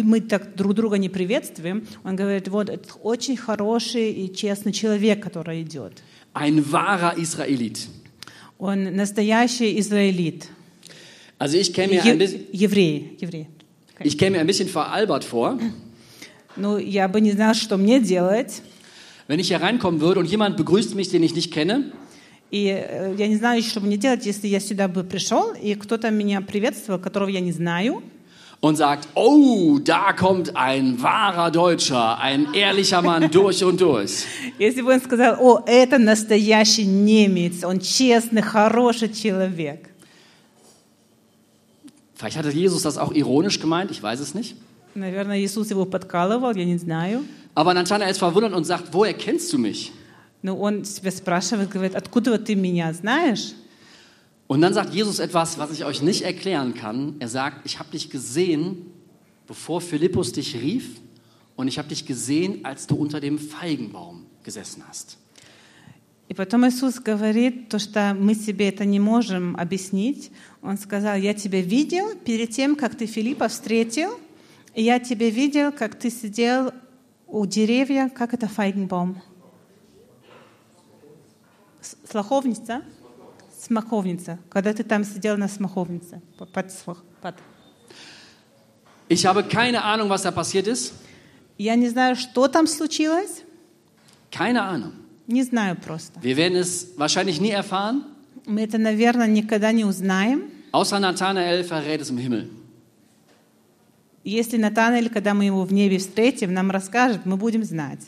мы 0.04 0.20
так 0.22 0.56
друг 0.56 0.74
друга 0.74 0.98
не 0.98 1.10
приветствуем. 1.10 1.88
Он 2.04 2.16
говорит, 2.16 2.48
вот 2.50 2.70
это 2.70 2.94
очень 3.04 3.38
хороший 3.38 4.12
и 4.12 4.34
честный 4.34 4.74
человек, 4.74 5.24
который 5.24 5.62
идет. 5.62 6.02
Ein 6.34 6.60
wahrer 6.72 7.16
Israelit. 7.18 7.88
Он 8.60 8.84
настоящий 8.96 9.80
израилит. 9.80 10.48
Also 11.40 11.58
ich 11.58 11.72
käme 11.74 11.94
mir 11.94 12.02
ein 12.04 12.08
Е- 12.08 12.18
bisschen, 12.18 12.42
еврей. 12.52 13.18
еврей. 13.22 13.48
ich 14.04 14.18
käme 14.18 14.38
mir 14.38 14.42
ein 14.42 14.48
bisschen 14.48 14.70
veralbert 14.70 15.24
vor, 15.24 15.58
Ну, 16.56 16.78
я 16.80 17.08
бы 17.08 17.22
не 17.22 17.32
знала, 17.32 17.54
что 17.54 17.78
мне 17.78 18.00
делать. 18.00 18.62
wenn 19.28 19.40
ich 19.40 19.50
hier 19.50 19.62
reinkommen 19.62 20.00
würde 20.02 20.20
und 20.22 20.26
jemand 20.26 20.58
begrüßt 20.58 20.96
mich, 20.96 21.10
den 21.10 21.22
ich 21.24 21.36
nicht 21.36 21.52
kenne. 21.54 21.92
И 22.50 22.68
э, 22.68 23.14
я 23.18 23.28
не 23.28 23.36
знаю, 23.36 23.62
что 23.62 23.82
мне 23.82 23.98
делать, 23.98 24.26
если 24.26 24.48
я 24.48 24.60
сюда 24.62 24.88
бы 24.88 25.04
пришел, 25.04 25.52
и 25.54 25.76
кто-то 25.76 26.10
меня 26.12 26.40
приветствовал, 26.42 27.00
которого 27.00 27.28
я 27.30 27.42
не 27.42 27.52
знаю. 27.52 28.02
und 28.60 28.76
sagt, 28.76 29.08
oh, 29.14 29.78
da 29.78 30.14
kommt 30.14 30.56
ein 30.56 31.00
wahrer 31.00 31.52
Deutscher, 31.52 32.18
ein 32.20 32.48
ehrlicher 32.56 33.04
Mann 33.04 33.30
durch 33.30 33.64
und 33.64 33.80
durch. 33.80 34.24
Если 34.58 34.82
бы 34.82 34.94
он 34.94 35.00
сказал, 35.02 35.36
о, 35.40 35.62
это 35.68 36.00
настоящий 36.00 36.86
немец, 36.86 37.64
он 37.64 37.80
честный, 37.80 38.42
хороший 38.42 39.10
человек. 39.14 39.90
Vielleicht 42.22 42.38
hatte 42.38 42.50
Jesus 42.50 42.82
das 42.82 42.98
auch 42.98 43.14
ironisch 43.14 43.60
gemeint, 43.60 43.92
ich 43.92 44.02
weiß 44.02 44.20
es 44.20 44.34
nicht. 44.34 44.56
Наверное, 44.96 45.40
Иисус 45.40 45.70
его 45.70 45.86
подкалывал, 45.86 46.56
я 46.56 46.66
не 46.66 46.78
знаю. 46.78 47.24
Aber 47.54 47.74
Nathanael 47.74 48.10
ist 48.10 48.18
verwundert 48.18 48.54
und 48.54 48.66
sagt, 48.66 48.94
woher 48.94 49.14
kennst 49.14 49.54
du 49.54 49.58
mich? 49.58 49.92
Но 50.42 50.56
он 50.58 50.86
себя 50.86 51.12
спрашивает, 51.12 51.70
говорит, 51.70 51.96
откуда 51.96 52.38
ты 52.38 52.56
меня 52.56 52.94
знаешь? 52.94 53.54
Und 54.48 54.62
dann 54.62 54.74
sagt 54.74 54.94
Jesus 54.94 55.20
etwas, 55.20 55.58
was 55.60 55.72
ich 55.72 55.84
euch 55.84 56.02
nicht 56.02 56.24
erklären 56.24 56.74
kann. 56.74 57.16
Er 57.20 57.28
sagt, 57.28 57.66
ich 57.66 57.80
habe 57.80 57.92
dich 57.92 58.10
gesehen 58.10 58.86
bevor 59.48 59.82
Philippus 59.82 60.34
dich 60.34 60.56
rief 60.56 61.00
und 61.56 61.68
ich 61.68 61.80
habe 61.80 61.88
dich 61.88 62.06
gesehen, 62.06 62.64
als 62.66 62.86
du 62.86 62.96
unter 62.96 63.20
dem 63.20 63.40
Feigenbaum 63.40 64.26
gesessen 64.44 64.84
hast. 64.88 65.18
И 66.33 66.35
потом 66.35 66.67
Иисус 66.67 66.99
говорит 66.99 67.69
то, 67.69 67.79
что 67.79 68.17
мы 68.19 68.35
себе 68.35 68.71
это 68.71 68.87
не 68.87 68.99
можем 68.99 69.55
объяснить. 69.55 70.33
Он 70.63 70.79
сказал, 70.79 71.15
я 71.17 71.35
тебя 71.35 71.61
видел 71.61 72.17
перед 72.17 72.49
тем, 72.49 72.75
как 72.75 72.95
ты 72.95 73.05
Филиппа 73.05 73.49
встретил, 73.49 74.19
и 74.75 74.83
я 74.83 74.99
тебя 74.99 75.29
видел, 75.29 75.73
как 75.73 75.95
ты 75.95 76.09
сидел 76.09 76.73
у 77.27 77.45
деревья, 77.45 78.09
как 78.09 78.33
это 78.33 78.49
файгенбаум? 78.49 79.21
С- 81.83 81.99
Слаховница? 82.11 82.81
Смаховница. 83.61 84.39
Когда 84.49 84.73
ты 84.73 84.85
там 84.85 85.05
сидел 85.05 85.37
на 85.37 85.49
смаховнице. 85.49 86.23
по- 86.39 86.47
Под, 86.47 86.73
под. 87.21 87.35
Ich 89.11 89.27
habe 89.27 89.43
keine 89.43 89.85
Ahnung, 89.85 90.09
was 90.09 90.23
da 90.23 90.31
passiert 90.33 90.67
ist. 90.67 90.95
Я 91.59 91.75
не 91.75 91.91
знаю, 91.91 92.17
что 92.17 92.49
там 92.49 92.67
случилось. 92.67 93.43
Keine 94.31 94.63
Ahnung. 94.63 94.93
Не 95.33 95.45
знаю 95.45 95.77
просто. 95.77 96.21
Wir 96.21 96.37
werden 96.37 96.57
es 96.59 96.89
wahrscheinlich 96.99 97.41
nie 97.41 97.51
erfahren, 97.53 98.05
Мы 98.45 98.61
это, 98.63 98.77
наверное, 98.77 99.27
никогда 99.27 99.73
не 99.73 99.85
узнаем. 99.85 100.43
außer 100.73 100.99
Nathanael 101.01 101.65
verrät 101.65 102.03
es 102.03 102.11
im 102.11 102.19
Himmel. 102.19 102.51
Если 104.25 104.57
Натанаэль, 104.59 105.09
когда 105.09 105.33
мы 105.35 105.45
его 105.47 105.65
в 105.65 105.73
небе 105.73 105.99
встретим, 105.99 106.53
нам 106.53 106.71
расскажет, 106.71 107.25
мы 107.25 107.37
будем 107.37 107.65
знать. 107.65 108.01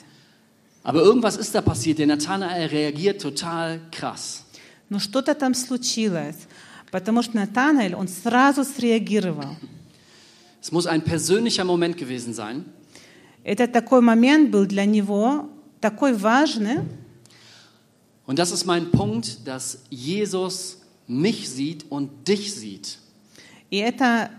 Aber 0.85 1.03
irgendwas 1.03 1.37
ist 1.39 1.55
da 1.55 1.63
passiert. 1.63 1.99
Der 1.99 2.07
Nathanael 2.07 2.69
reagiert 2.69 3.23
total 3.23 3.81
krass. 3.91 4.43
Но 4.91 4.99
что-то 4.99 5.35
там 5.35 5.55
случилось, 5.55 6.37
потому 6.91 7.23
что 7.23 7.37
Натанаэль, 7.37 7.95
он 7.95 8.07
сразу 8.09 8.65
среагировал. 8.65 9.57
Es 10.61 10.71
muss 10.73 10.87
ein 10.87 11.03
persönlicher 11.03 11.65
Moment 11.65 11.97
gewesen 11.97 12.35
sein. 12.35 12.65
Это 13.45 13.67
такой 13.67 14.03
момент 14.03 14.51
был 14.51 14.67
для 14.67 14.85
него, 14.85 15.49
такой 15.81 16.15
важный, 16.15 16.81
Und 18.27 18.39
das 18.39 18.53
ist 18.53 18.65
mein 18.65 18.91
Punkt, 18.91 19.47
dass 19.47 19.81
Jesus 19.91 20.79
mich 21.07 21.49
sieht 21.51 21.85
und 21.91 22.27
dich 22.27 22.55
sieht. 22.55 22.99
и 23.71 23.79
это 23.79 24.31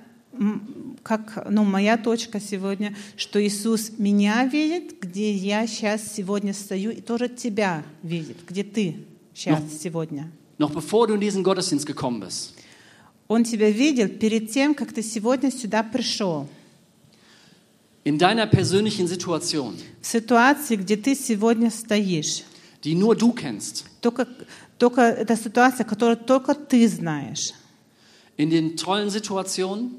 как 1.04 1.48
ну, 1.50 1.63
моя 1.63 1.98
точка 1.98 2.39
сегодня, 2.42 2.96
что 3.15 3.42
Иисус 3.46 3.92
меня 3.98 4.46
видит, 4.46 5.00
где 5.00 5.32
я 5.32 5.65
сейчас 5.68 6.13
сегодня 6.13 6.54
стою, 6.54 6.92
и 6.92 7.00
тоже 7.00 7.30
тебя 7.30 7.84
видит, 8.04 8.38
где 8.48 8.63
ты 8.63 8.96
сейчас 9.34 9.62
Ну. 9.62 9.70
сегодня. 9.82 10.32
Noch 10.58 10.72
bevor 10.74 11.08
du 11.08 11.13
in 11.15 11.22
diesen 11.22 11.44
Gottesdienst 11.44 11.86
gekommen 11.86 12.20
bist. 12.22 12.54
Он 13.27 13.44
тебя 13.44 13.70
видел 13.72 14.08
перед 14.10 14.51
тем, 14.51 14.74
как 14.75 14.94
ты 14.94 15.01
сегодня 15.04 15.51
сюда 15.51 15.84
пришел. 15.84 16.48
In 18.04 18.18
deiner 18.20 18.46
persönlichen 18.48 19.08
Situation, 19.08 19.74
В 20.01 20.08
ситуации, 20.08 20.75
где 20.75 20.96
ты 20.98 21.15
сегодня 21.15 21.72
стоишь. 21.72 22.44
die 22.85 22.94
nur 22.94 23.14
du 23.16 23.32
kennst. 23.32 23.85
Только, 24.00 24.26
только 24.78 25.00
это 25.02 25.37
ситуация, 25.37 25.85
которую 25.85 26.16
только 26.16 26.54
ты 26.54 26.88
знаешь. 26.88 27.52
In 28.37 28.50
den 28.50 28.76
tollen 28.76 29.11
Situationen 29.11 29.97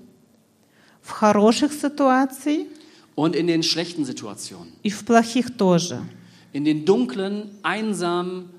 В 1.03 1.10
хороших 1.12 1.74
ситуациях 1.74 2.67
und 3.15 3.36
in 3.36 3.48
den 3.48 3.63
schlechten 3.63 4.05
Situationen. 4.05 4.71
и 4.83 4.89
в 4.89 5.03
плохих 5.05 5.55
тоже. 5.57 6.01
In 6.53 6.65
den 6.65 6.86
dunklen, 6.86 7.50
einsamen 7.63 8.50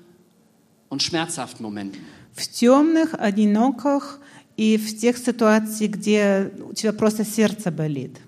und 0.89 1.01
schmerzhaften 1.03 1.63
Momenten. 1.63 1.99
В 2.33 2.47
темных, 2.47 3.13
одиноких 3.13 4.19
и 4.57 4.77
в 4.77 4.99
тех 4.99 5.17
ситуациях, 5.17 5.91
где 5.91 6.51
у 6.69 6.73
тебя 6.73 6.93
просто 6.93 7.23
сердце 7.23 7.71
болит. 7.71 8.19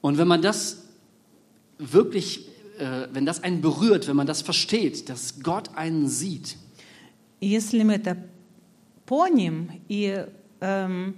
Und 0.00 0.18
wenn 0.18 0.28
man 0.28 0.42
das 0.42 0.78
wirklich, 1.78 2.46
äh, 2.47 2.47
wenn 2.78 3.24
das 3.24 3.42
einen 3.42 3.60
berührt, 3.60 4.08
wenn 4.08 4.16
man 4.16 4.26
das 4.26 4.42
versteht, 4.42 5.08
dass 5.08 5.40
Gott 5.42 5.70
einen 5.76 6.08
sieht, 6.08 6.56
И 7.40 7.46
если 7.48 7.82
мы 7.82 7.94
это 7.94 8.16
поним, 9.04 9.70
и 9.88 10.24
эм, 10.60 11.14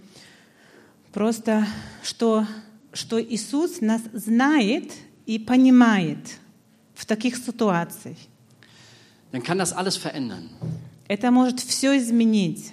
просто, 1.13 1.67
что, 2.03 2.45
что 2.93 3.21
Иисус 3.23 3.81
нас 3.81 4.03
знает 4.13 4.93
и 5.25 5.39
понимает 5.39 6.19
в 6.95 7.07
таких 7.07 7.37
ситуациях, 7.37 8.17
dann 9.33 9.43
kann 9.43 9.59
das 9.59 9.73
alles 9.73 9.97
verändern. 9.97 10.49
это 11.09 11.31
может 11.31 11.61
все 11.61 11.97
изменить. 11.97 12.73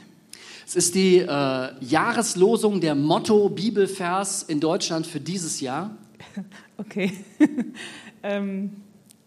Es 0.65 0.75
ist 0.75 0.95
die 0.95 1.17
äh, 1.19 1.73
Jahreslosung, 1.81 2.81
der 2.81 2.95
Motto-Bibelvers 2.95 4.43
in 4.43 4.59
Deutschland 4.59 5.05
für 5.05 5.19
dieses 5.19 5.59
Jahr. 5.59 5.95
Окей. 6.77 7.11
Эм, 8.22 8.70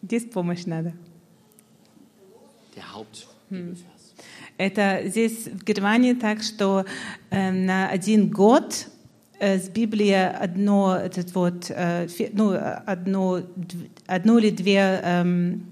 Здесь 0.04 0.24
помощь 0.26 0.66
надо. 0.66 0.94
Der. 2.76 3.06
Это 4.58 5.02
здесь 5.06 5.48
в 5.48 5.64
Германии 5.64 6.14
так, 6.14 6.42
что 6.42 6.86
э, 7.30 7.52
на 7.52 7.90
один 7.90 8.30
год 8.30 8.88
э, 9.40 9.60
с 9.60 9.70
Библии 9.70 10.14
одно, 10.14 10.96
этот 10.96 11.36
вот, 11.36 11.70
э, 11.70 12.08
ну, 12.34 12.56
одно, 12.86 13.42
одну 14.08 14.38
или 14.38 14.50
две 14.50 15.02
эм, 15.04 15.66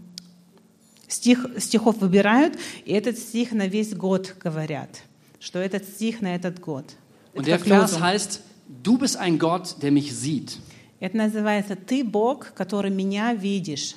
стих, 1.07 1.45
стихов 1.57 1.97
выбирают, 1.99 2.57
и 2.85 2.93
этот 2.93 3.17
стих 3.17 3.51
на 3.51 3.67
весь 3.67 3.95
год 3.95 4.35
говорят, 4.39 5.01
что 5.39 5.59
этот 5.59 5.85
стих 5.85 6.21
на 6.21 6.35
этот 6.35 6.59
год. 6.59 6.85
Und 7.33 7.47
der 7.47 7.59
Vers 7.59 7.99
heißt, 7.99 8.41
du 8.83 8.97
bist 8.97 9.17
ein 9.17 9.39
Gott, 9.39 9.81
der 9.81 9.91
mich 9.91 10.15
sieht. 10.15 10.59
Это 10.99 11.17
называется 11.17 11.75
«Ты 11.75 12.03
Бог, 12.03 12.53
который 12.53 12.91
меня 12.91 13.33
видишь». 13.33 13.95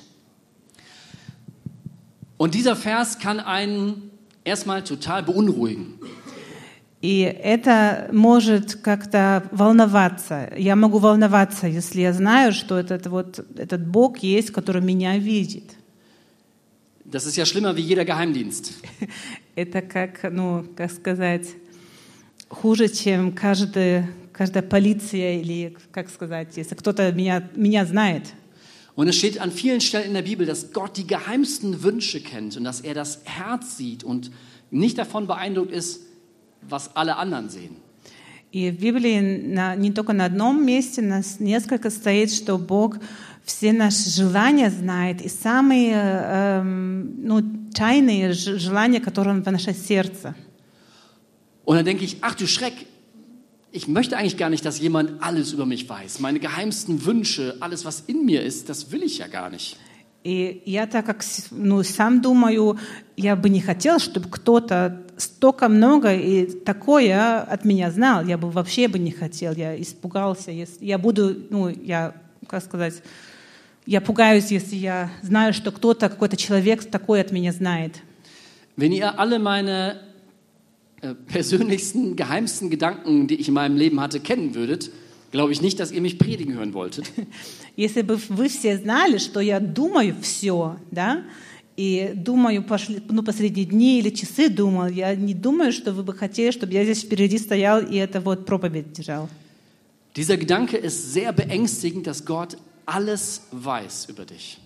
Und 2.37 2.53
dieser 2.55 2.75
Vers 2.75 3.19
kann 3.19 3.39
einen 3.39 4.11
erstmal 4.43 4.83
total 4.83 5.23
beunruhigen. 5.23 5.99
И 7.01 7.19
это 7.19 8.07
может 8.13 8.75
как-то 8.75 9.49
волноваться. 9.51 10.49
Я 10.57 10.77
могу 10.77 10.99
волноваться, 10.99 11.67
если 11.67 11.99
я 11.99 12.13
знаю, 12.13 12.53
что 12.53 12.77
этот, 12.79 13.07
вот, 13.07 13.45
этот 13.57 13.85
Бог 13.85 14.19
есть, 14.19 14.51
который 14.51 14.81
меня 14.81 15.17
видит. 15.17 15.75
Das 17.05 17.25
ist 17.25 17.35
ja 17.35 17.45
schlimmer 17.45 17.75
wie 17.75 17.81
jeder 17.81 18.05
Geheimdienst. 18.05 18.73
Это 19.55 19.81
как, 19.81 20.23
ну, 20.31 20.65
как 20.75 20.91
сказать, 20.91 21.47
хуже, 22.47 22.87
чем 22.87 23.33
каждая, 23.33 24.09
каждая 24.32 24.62
полиция 24.62 25.40
или, 25.40 25.76
как 25.92 26.08
сказать, 26.10 26.56
если 26.56 26.74
кто-то 26.74 27.10
меня, 27.12 27.48
меня 27.56 27.84
знает. 27.86 28.24
Und 28.96 29.08
es 29.08 29.16
steht 29.16 29.40
an 29.40 29.52
vielen 29.52 29.80
Stellen 29.80 30.08
in 30.08 30.14
der 30.14 30.22
Bibel, 30.22 30.44
dass 30.44 30.72
Gott 30.72 30.96
die 30.96 31.06
geheimsten 31.06 31.82
Wünsche 31.84 32.20
kennt 32.20 32.56
und 32.56 32.64
dass 32.64 32.80
er 32.80 32.94
das 32.94 33.20
Herz 33.24 33.76
sieht 33.76 34.02
und 34.02 34.30
nicht 34.72 34.98
davon 34.98 35.26
beeindruckt 35.28 35.70
ist, 35.72 36.00
was 36.62 36.96
alle 36.96 37.16
anderen 37.16 37.48
sehen. 37.48 37.76
И 38.50 38.70
в 38.70 38.78
Библии 38.80 39.20
на- 39.20 39.76
не 39.76 39.92
только 39.92 40.14
на 40.14 40.24
одном 40.24 40.64
месте, 40.64 41.02
нас 41.02 41.38
несколько 41.38 41.90
стоит, 41.90 42.32
что 42.32 42.56
Бог 42.58 42.96
все 43.44 43.72
наши 43.72 44.08
желания 44.10 44.70
знает, 44.70 45.20
и 45.20 45.28
самые 45.28 45.92
эм, 45.94 47.22
ну, 47.24 47.42
тайные 47.74 48.32
ж- 48.32 48.58
желания, 48.58 49.00
которые 49.00 49.34
Он 49.34 49.42
в 49.42 49.46
наше 49.52 49.74
сердце. 49.74 50.34
Und 51.66 51.76
dann 51.76 51.84
denke 51.84 52.04
ich, 52.04 52.16
ach 52.22 52.34
du 52.34 52.46
Schreck, 52.46 52.72
ich 53.72 53.86
möchte 53.88 54.16
eigentlich 54.16 54.36
gar 54.38 54.50
nicht, 54.50 54.64
dass 54.64 54.80
jemand 54.80 55.22
alles 55.22 55.52
über 55.52 55.66
mich 55.66 55.88
weiß. 55.88 56.20
Meine 56.20 56.40
geheimsten 56.40 57.04
Wünsche, 57.04 57.56
alles, 57.60 57.84
was 57.84 58.02
in 58.06 58.24
mir 58.24 58.42
ist, 58.42 58.68
das 58.68 58.90
will 58.92 59.02
ich 59.02 59.18
ja 59.18 59.26
gar 59.26 59.50
nicht. 59.50 59.76
И 60.24 60.62
я 60.66 60.86
так 60.86 61.06
как 61.06 61.22
с- 61.22 61.48
ну, 61.52 61.82
сам 61.82 62.20
думаю, 62.20 62.76
я 63.16 63.36
бы 63.36 63.48
не 63.48 63.60
хотела, 63.60 63.98
чтобы 64.00 64.28
кто-то 64.28 65.00
столько 65.16 65.68
много 65.68 66.12
и 66.14 66.44
такое 66.64 67.40
от 67.40 67.64
меня 67.64 67.90
знал. 67.90 68.26
Я 68.26 68.36
бы 68.36 68.50
вообще 68.50 68.88
бы 68.88 68.98
не 68.98 69.12
хотел. 69.12 69.52
Я 69.54 69.80
испугался. 69.80 70.50
Если 70.50 70.84
я 70.84 70.98
буду, 70.98 71.36
ну, 71.50 71.68
я, 71.68 72.14
как 72.48 72.62
сказать, 72.64 73.00
я 73.86 74.00
пугаюсь, 74.00 74.50
если 74.50 74.76
я 74.76 75.10
знаю, 75.22 75.54
что 75.54 75.70
кто-то, 75.70 76.08
какой-то 76.08 76.36
человек 76.36 76.84
такое 76.84 77.20
от 77.20 77.30
меня 77.32 77.52
знает. 77.52 77.94
Wenn 78.76 78.92
ihr 78.92 79.18
alle 79.18 79.38
meine 79.38 79.96
äh, 81.02 81.14
persönlichsten, 81.14 82.16
geheimsten 82.16 82.70
Gedanken, 82.70 83.26
die 83.26 83.36
ich 83.36 83.48
in 83.48 83.54
meinem 83.54 83.76
Leben 83.76 84.00
hatte, 84.00 84.20
kennen 84.20 84.54
würdet, 84.54 84.90
glaube 85.30 85.52
ich 85.52 85.62
nicht, 85.62 85.78
dass 85.78 85.92
ihr 85.92 86.00
mich 86.00 86.18
predigen 86.18 86.54
hören 86.54 86.74
wolltet. 86.74 87.12
Если 87.76 88.02
бы 88.02 88.18
вы 88.28 88.48
все 88.48 88.78
знали, 88.78 89.18
что 89.18 89.40
я 89.40 89.60
думаю 89.60 90.16
все, 90.20 90.76
да, 90.90 91.22
и 91.76 92.10
думаю 92.14 92.64
пошли, 92.64 93.00
ну, 93.08 93.22
последние 93.22 93.64
дни 93.64 94.00
или 94.00 94.10
часы 94.10 94.48
думал, 94.48 94.88
я 94.88 95.14
не 95.14 95.34
думаю, 95.34 95.72
что 95.72 95.92
вы 95.92 96.02
бы 96.02 96.12
хотели, 96.12 96.50
чтобы 96.50 96.72
я 96.72 96.82
здесь 96.82 97.04
впереди 97.04 97.38
стоял 97.38 97.80
и 97.80 97.96
это 97.96 98.20
вот 98.20 98.44
проповедь 98.44 98.92
держал. 98.92 99.28
Dieser 100.16 100.36
Gedanke 100.36 100.76
ist 100.76 101.12
sehr 101.12 101.32
beängstigend, 101.32 102.08
dass 102.08 102.24
Gott 102.24 102.56
alles 102.86 103.42
weiß 103.52 104.08
über 104.08 104.24
dich. 104.24 104.58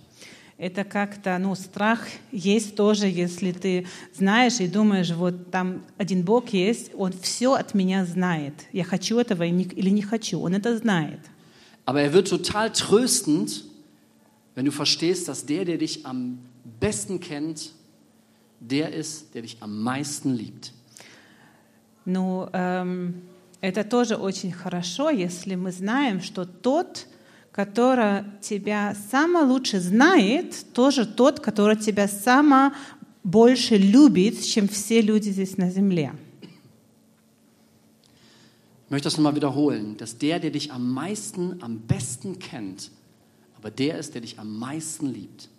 Это 0.58 0.84
как-то, 0.84 1.38
ну, 1.38 1.54
страх 1.54 2.08
есть 2.32 2.76
тоже, 2.76 3.08
если 3.08 3.52
ты 3.52 3.86
знаешь 4.16 4.60
и 4.60 4.68
думаешь, 4.68 5.12
вот 5.12 5.52
там 5.52 5.84
один 5.98 6.24
Бог 6.24 6.50
есть, 6.50 6.92
Он 6.96 7.14
все 7.14 7.54
от 7.54 7.76
меня 7.76 8.06
знает. 8.06 8.54
Я 8.74 8.84
хочу 8.84 9.20
этого 9.20 9.44
или 9.44 9.90
не 9.90 10.02
хочу, 10.02 10.40
Он 10.40 10.56
это 10.56 10.76
знает. 10.78 11.20
Aber 11.86 12.02
er 12.02 12.12
wird 12.12 12.28
total 12.28 12.72
tröstend, 12.74 13.64
wenn 14.56 14.66
du 14.66 14.72
verstehst, 14.72 15.28
dass 15.28 15.46
der, 15.46 15.64
der 15.64 15.78
dich 15.78 16.06
am 16.06 16.40
besten 16.82 17.20
kennt, 17.20 17.72
der 18.60 18.94
ist, 18.94 19.34
der 19.36 19.44
dich 19.44 19.58
am 19.62 19.84
meisten 19.84 20.34
liebt. 20.36 20.74
Ну, 22.06 22.50
эм, 22.54 23.22
это 23.62 23.84
тоже 23.84 24.16
очень 24.16 24.52
хорошо, 24.52 25.10
если 25.10 25.56
мы 25.56 25.72
знаем, 25.72 26.22
что 26.22 26.46
тот, 26.46 27.06
который 27.58 28.24
тебя 28.40 28.96
самое 29.10 29.44
лучше 29.44 29.80
знает, 29.80 30.54
тоже 30.74 31.08
тот, 31.08 31.40
который 31.40 31.76
тебя 31.76 32.08
самое 32.08 32.72
больше 33.24 33.78
любит, 33.78 34.44
чем 34.44 34.68
все 34.68 35.02
люди 35.02 35.30
здесь 35.32 35.58
на 35.58 35.72
земле. 35.72 36.14
Ich 38.86 38.92
möchte 38.92 39.10
das 39.10 39.18
nochmal 39.18 39.36
wiederholen, 39.36 39.98
dass 39.98 40.20
der, 40.20 40.40
der 40.40 40.52
dich 40.52 40.72
am 40.72 40.94
meisten, 40.94 41.58
am 41.64 41.80
besten 41.80 42.38
kennt, 42.38 42.92
aber 43.58 43.72
der 43.72 43.98
ist, 43.98 44.14
der 44.14 44.22
dich 44.22 44.38
am 44.38 44.60
meisten 44.60 45.12
liebt. 45.12 45.50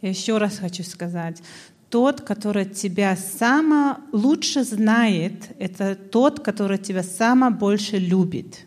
Я 0.00 0.10
еще 0.10 0.38
раз 0.38 0.58
хочу 0.58 0.84
сказать, 0.84 1.42
тот, 1.90 2.20
который 2.20 2.66
тебя 2.66 3.16
самое 3.16 3.96
лучше 4.12 4.62
знает, 4.62 5.56
это 5.58 5.96
тот, 5.96 6.38
который 6.38 6.78
тебя 6.78 7.02
самое 7.02 7.52
больше 7.52 7.98
любит. 7.98 8.64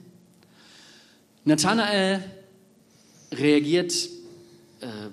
Nathanael 1.45 2.19
reagiert 3.31 3.93
äh, 4.81 5.09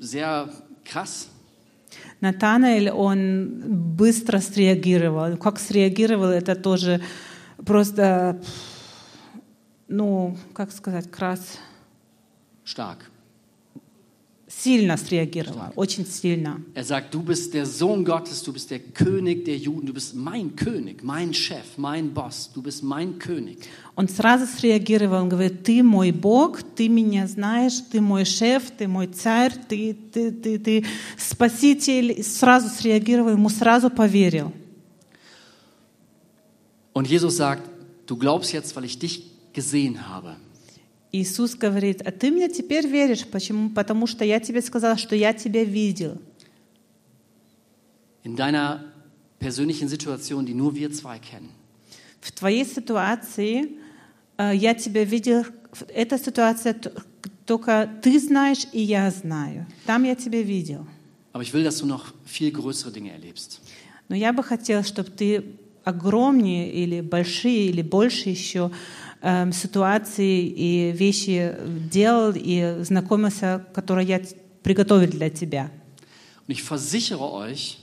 sehr 0.00 0.48
krass. 0.84 1.28
Натанаэль, 2.20 2.90
он 2.90 3.62
быстро 3.96 4.40
среагировал. 4.40 5.38
Как 5.38 5.58
среагировал, 5.58 6.28
это 6.28 6.54
тоже 6.54 7.00
просто, 7.64 8.42
ну, 9.88 10.36
как 10.52 10.70
сказать, 10.70 11.10
крас. 11.10 11.58
Stark. 12.64 12.98
Сильно 14.59 14.95
среагировал, 14.95 15.73
очень 15.75 16.05
сильно. 16.05 16.61
Er 16.75 16.83
sagt, 16.83 17.15
du 17.15 17.23
bist 17.23 17.55
der 17.55 17.65
Sohn 17.65 18.05
Gottes, 18.05 18.43
du 18.43 18.53
bist 18.53 18.69
der 18.69 18.77
König 18.77 19.43
der 19.43 19.57
Juden, 19.57 19.87
du 19.87 19.93
bist 19.93 20.13
mein 20.13 20.55
König, 20.55 21.03
mein 21.03 21.33
Chef, 21.33 21.77
mein 21.77 22.13
Boss, 22.13 22.51
du 22.53 22.61
bist 22.61 22.83
mein 22.83 23.17
König. 23.17 23.67
Он 23.95 24.07
сразу 24.07 24.45
среагировал, 24.45 25.23
он 25.23 25.29
говорит, 25.29 25.63
ты 25.63 25.81
мой 25.81 26.11
Бог, 26.11 26.61
ты 26.61 26.89
меня 26.89 27.25
знаешь, 27.25 27.81
ты 27.91 27.99
мой 27.99 28.23
шеф, 28.23 28.69
ты 28.69 28.87
мой 28.87 29.07
царь, 29.07 29.53
ты, 29.67 29.95
ты, 30.11 30.31
ты, 30.31 30.59
ты 30.59 30.85
спаситель. 31.17 32.23
Сразу 32.23 32.69
среагировал, 32.69 33.31
ему 33.31 33.49
сразу 33.49 33.89
поверил. 33.89 34.53
Und 36.93 37.07
Jesus 37.09 37.37
sagt, 37.37 37.63
du 38.05 38.15
glaubst 38.15 38.53
jetzt, 38.53 38.75
weil 38.75 38.85
ich 38.85 38.99
dich 38.99 39.23
gesehen 39.53 40.07
habe. 40.07 40.35
Иисус 41.12 41.54
говорит, 41.56 42.02
а 42.02 42.12
ты 42.12 42.30
мне 42.30 42.48
теперь 42.48 42.86
веришь, 42.86 43.26
почему? 43.26 43.70
Потому 43.70 44.06
что 44.06 44.24
я 44.24 44.38
тебе 44.38 44.62
сказал, 44.62 44.96
что 44.96 45.16
я 45.16 45.32
тебя 45.32 45.64
видел. 45.64 46.18
In 48.22 48.36
deiner 48.36 48.92
persönlichen 49.38 49.88
Situation, 49.88 50.44
die 50.44 50.54
nur 50.54 50.74
wir 50.74 50.92
zwei 50.92 51.18
kennen. 51.18 51.50
В 52.20 52.32
твоей 52.32 52.66
ситуации 52.66 53.78
э, 54.36 54.52
я 54.54 54.74
тебя 54.74 55.04
видел, 55.04 55.46
эта 55.88 56.18
ситуация 56.18 56.78
только 57.46 57.90
ты 58.02 58.20
знаешь 58.20 58.66
и 58.72 58.80
я 58.80 59.10
знаю. 59.10 59.66
Там 59.86 60.04
я 60.04 60.14
тебя 60.14 60.42
видел. 60.42 60.86
Aber 61.32 61.42
ich 61.42 61.54
will, 61.54 61.64
dass 61.64 61.78
du 61.78 61.86
noch 61.86 62.12
viel 62.24 62.52
größere 62.52 62.92
Dinge 62.92 63.12
erlebst. 63.12 63.60
Но 64.08 64.16
я 64.16 64.32
бы 64.32 64.42
хотела, 64.42 64.82
чтобы 64.82 65.10
ты 65.10 65.44
огромнее 65.84 66.72
или 66.72 67.00
большие 67.00 67.66
или 67.66 67.82
больше 67.82 68.28
еще 68.28 68.70
эм, 69.21 69.51
ситуации 69.51 70.41
и 70.47 70.91
вещи 70.91 71.55
делал 71.91 72.33
и 72.35 72.77
знакомился, 72.83 73.65
которые 73.73 74.07
я 74.07 74.19
т- 74.19 74.35
приготовил 74.63 75.09
для 75.09 75.29
тебя. 75.29 75.71
Und 76.47 76.51
ich 76.53 76.63
versichere 76.63 77.31
euch, 77.31 77.79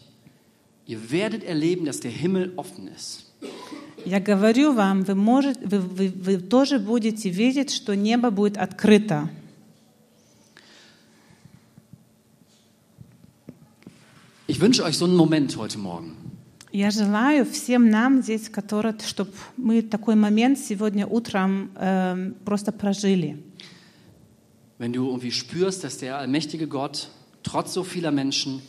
ihr 0.87 1.11
werdet 1.11 1.43
erleben, 1.45 1.85
dass 1.85 2.01
der 2.01 2.11
Himmel 2.13 2.53
offen 2.57 2.89
ist. 2.89 3.27
Я 4.05 4.19
говорю 4.21 4.73
вам, 4.73 5.03
вы, 5.05 5.15
может, 5.15 5.59
вы, 5.65 5.79
вы, 5.79 6.09
вы 6.09 6.37
тоже 6.39 6.79
будете 6.81 7.29
видеть, 7.31 7.71
что 7.73 7.95
небо 7.95 8.31
будет 8.31 8.57
открыто. 8.57 9.29
Ich 14.47 14.61
wünsche 14.61 14.85
euch 14.85 14.97
so 14.99 15.05
einen 15.05 15.17
Moment 15.17 15.57
heute 15.57 15.79
Morgen. 15.79 16.17
Я 16.78 16.92
желаю 16.92 17.44
всем 17.44 17.90
нам 17.90 18.22
здесь, 18.22 18.50
которые, 18.50 18.96
чтобы 19.04 19.32
мы 19.58 19.82
такой 19.82 20.14
момент 20.14 20.60
сегодня 20.60 21.08
утром 21.08 21.72
эм, 21.76 22.36
просто 22.46 22.72
прожили. 22.72 23.44
Wenn 24.78 24.94
du 24.94 25.08
irgendwie 25.08 25.32
spürst, 25.32 25.84
dass 25.84 25.98
der 25.98 26.20
allmächtige 26.20 26.68
Gott 26.68 27.10
trotz 27.42 27.74
so 27.74 27.84
vieler 27.84 28.12
Menschen 28.12 28.62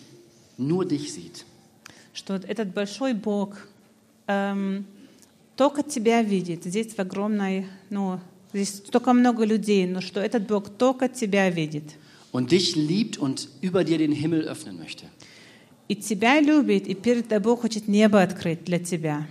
nur 0.56 0.86
dich 0.86 1.12
sieht. 1.12 1.44
Что 2.14 2.36
этот 2.36 2.72
большой 2.72 3.12
Бог 3.12 3.58
эм, 4.26 4.86
только 5.54 5.82
тебя 5.82 6.22
видит. 6.22 6.64
Здесь 6.64 6.94
в 6.94 6.98
огромной, 7.00 7.66
ну, 7.90 8.20
здесь 8.54 8.76
столько 8.76 9.12
много 9.12 9.44
людей, 9.44 9.86
но 9.86 10.00
что 10.00 10.20
этот 10.20 10.46
Бог 10.46 10.70
только 10.70 11.10
тебя 11.10 11.50
видит. 11.50 11.84
Und 12.32 12.52
dich 12.52 12.74
liebt 12.74 13.18
und 13.18 13.50
über 13.60 13.84
dir 13.84 13.98
den 13.98 14.12
Himmel 14.12 14.48
öffnen 14.48 14.78
möchte. 14.78 15.04
И 15.87 15.95
тебя 15.95 16.39
любит, 16.39 16.87
и 16.87 16.95
перед 16.95 17.27
тобой 17.27 17.57
хочет 17.57 17.87
небо 17.87 18.21
открыть 18.21 18.63
для 18.63 18.79
тебя. 18.79 19.27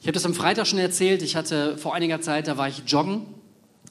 Ich 0.00 0.06
habe 0.06 0.18
das 0.18 0.26
am 0.26 0.34
Freitag 0.34 0.66
schon 0.66 0.78
erzählt. 0.78 1.22
Ich 1.22 1.34
hatte 1.34 1.78
vor 1.78 1.94
einiger 1.94 2.20
Zeit, 2.20 2.46
da 2.46 2.58
war 2.58 2.68
ich 2.68 2.82
joggen 2.86 3.22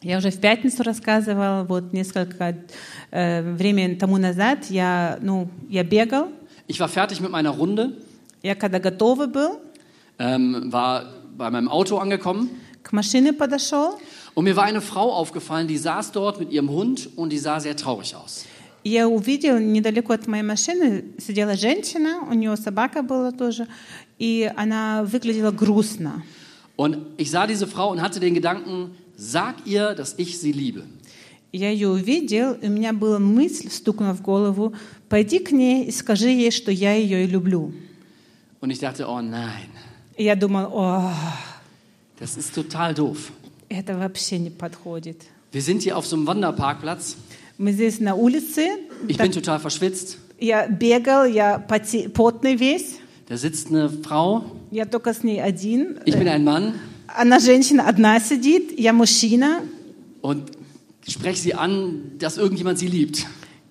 Я 0.03 0.17
уже 0.17 0.31
в 0.31 0.39
пятницу 0.41 0.83
рассказывал, 0.83 1.63
вот 1.65 1.93
несколько 1.93 2.57
э, 3.09 3.41
времени 3.53 3.95
тому 3.95 4.17
назад 4.17 4.69
я, 4.69 5.17
ну, 5.21 5.49
я 5.69 5.83
бегал, 5.83 6.27
Ich 6.67 6.79
war 6.79 6.89
fertig 6.89 7.21
mit 7.21 7.31
meiner 7.31 7.51
Runde, 7.51 7.93
я 8.41 8.55
когда 8.55 8.79
готовый 8.79 9.27
был, 9.27 9.59
ähm, 10.19 10.71
war 10.71 11.05
bei 11.37 11.49
meinem 11.49 11.69
Auto 11.69 11.97
angekommen 11.97 12.49
к 12.83 12.91
машине 12.91 13.31
подошел, 13.31 13.97
und 14.35 14.43
mir 14.43 14.55
war 14.55 14.65
eine 14.65 14.81
Frau 14.81 15.13
aufgefallen, 15.13 15.67
die 15.67 15.77
saß 15.77 16.11
dort 16.11 16.39
mit 16.39 16.51
ihrem 16.51 16.69
Hund 16.69 17.09
und 17.15 17.29
die 17.29 17.37
sah 17.37 17.59
sehr 17.59 17.77
traurig 17.77 18.15
aus. 18.15 18.45
Я 18.84 19.08
увидел 19.08 19.58
недалеко 19.58 20.12
от 20.12 20.26
моей 20.26 20.42
машины 20.42 21.04
сидела 21.18 21.56
женщина, 21.56 22.20
у 22.28 22.34
нее 22.34 22.56
собака 22.56 23.02
была 23.02 23.32
тоже, 23.32 23.66
и 24.18 24.50
она 24.56 25.04
выглядела 25.04 25.50
грустно. 25.50 26.22
Und 26.76 26.98
ich 27.16 27.30
sah 27.30 27.46
diese 27.46 27.66
Frau 27.66 27.90
und 27.90 28.00
hatte 28.00 28.20
den 28.20 28.34
Gedanken, 28.34 28.92
sag 29.16 29.66
ihr, 29.66 29.94
dass 29.94 30.14
ich 30.16 30.38
sie 30.38 30.52
liebe. 30.52 30.84
Я 31.50 31.70
ее 31.70 31.88
увидел, 31.88 32.52
и 32.52 32.68
у 32.68 32.70
меня 32.70 32.92
была 32.92 33.18
мысль, 33.18 33.70
стукнула 33.70 34.12
в 34.12 34.20
голову, 34.22 34.74
пойди 35.08 35.38
к 35.38 35.50
ней 35.50 35.86
и 35.86 35.90
скажи 35.90 36.28
ей, 36.28 36.50
что 36.50 36.70
я 36.70 36.94
ее 36.94 37.24
и 37.24 37.26
люблю. 37.26 37.72
Und 38.60 38.70
ich 38.70 38.78
dachte, 38.80 39.06
oh 39.08 39.20
nein, 39.22 39.68
И 40.16 40.24
я 40.24 40.34
думал, 40.36 40.66
о, 40.72 41.12
das 42.20 42.36
ist 42.36 42.54
total 42.54 42.94
doof. 42.94 43.32
это 43.68 43.96
вообще 43.96 44.38
не 44.38 44.50
подходит. 44.50 45.22
Wir 45.52 45.62
sind 45.62 45.82
hier 45.82 45.96
auf 45.96 46.06
so 46.06 46.16
einem 46.16 46.26
Wanderparkplatz. 46.26 47.16
Мы 47.57 47.71
здесь 47.71 47.99
на 47.99 48.15
улице, 48.15 48.67
Ich 49.07 49.17
bin 49.17 49.31
total 49.31 49.59
verschwitzt. 49.59 50.17
я 50.39 50.67
бегал, 50.67 51.25
я 51.25 51.57
поте- 51.59 52.09
потный 52.09 52.55
весь, 52.55 52.97
Da 53.29 53.37
sitzt 53.37 53.69
eine 53.71 53.89
Frau, 53.89 54.43
я 54.71 54.85
только 54.85 55.13
с 55.13 55.23
ней 55.23 55.41
один. 55.41 55.99
ich 56.05 56.15
bin 56.15 56.27
ein 56.27 56.43
Mann 56.43 56.73
Она 57.07 57.39
женщина 57.39 57.87
одна 57.87 58.19
сидит, 58.19 58.77
я 58.79 58.91
мужчина, 58.91 59.61
und 60.21 60.51
spreche 61.07 61.37
sie 61.39 61.53
an, 61.53 62.17
dass 62.17 62.37
irgendjemand 62.37 62.79
sie 62.79 62.87
liebt. 62.87 63.25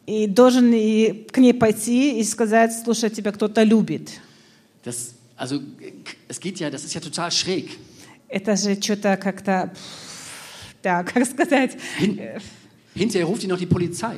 и 0.06 0.26
должен 0.26 0.72
и 0.72 1.26
к 1.30 1.38
ней 1.38 1.52
пойти 1.54 2.20
и 2.20 2.24
сказать, 2.24 2.72
слушай, 2.84 3.08
тебя 3.10 3.32
кто-то 3.32 3.62
любит. 3.62 4.10
Das, 4.84 5.14
also, 5.36 5.60
es 6.28 6.38
geht 6.40 6.58
ja, 6.60 6.70
das 6.70 6.84
ist 6.84 6.94
ja 6.94 7.00
total 7.00 7.30
schräg. 7.30 7.70
Это 8.28 8.56
же 8.56 8.80
что-то 8.80 9.16
как-то, 9.16 9.72
да, 10.82 11.02
как 11.04 11.24
сказать. 11.26 11.76
Hin, 12.00 12.40
hinterher 12.96 13.26
ruft 13.26 13.42
die 13.42 13.48
noch 13.48 13.58
die 13.58 13.66
Polizei. 13.66 14.16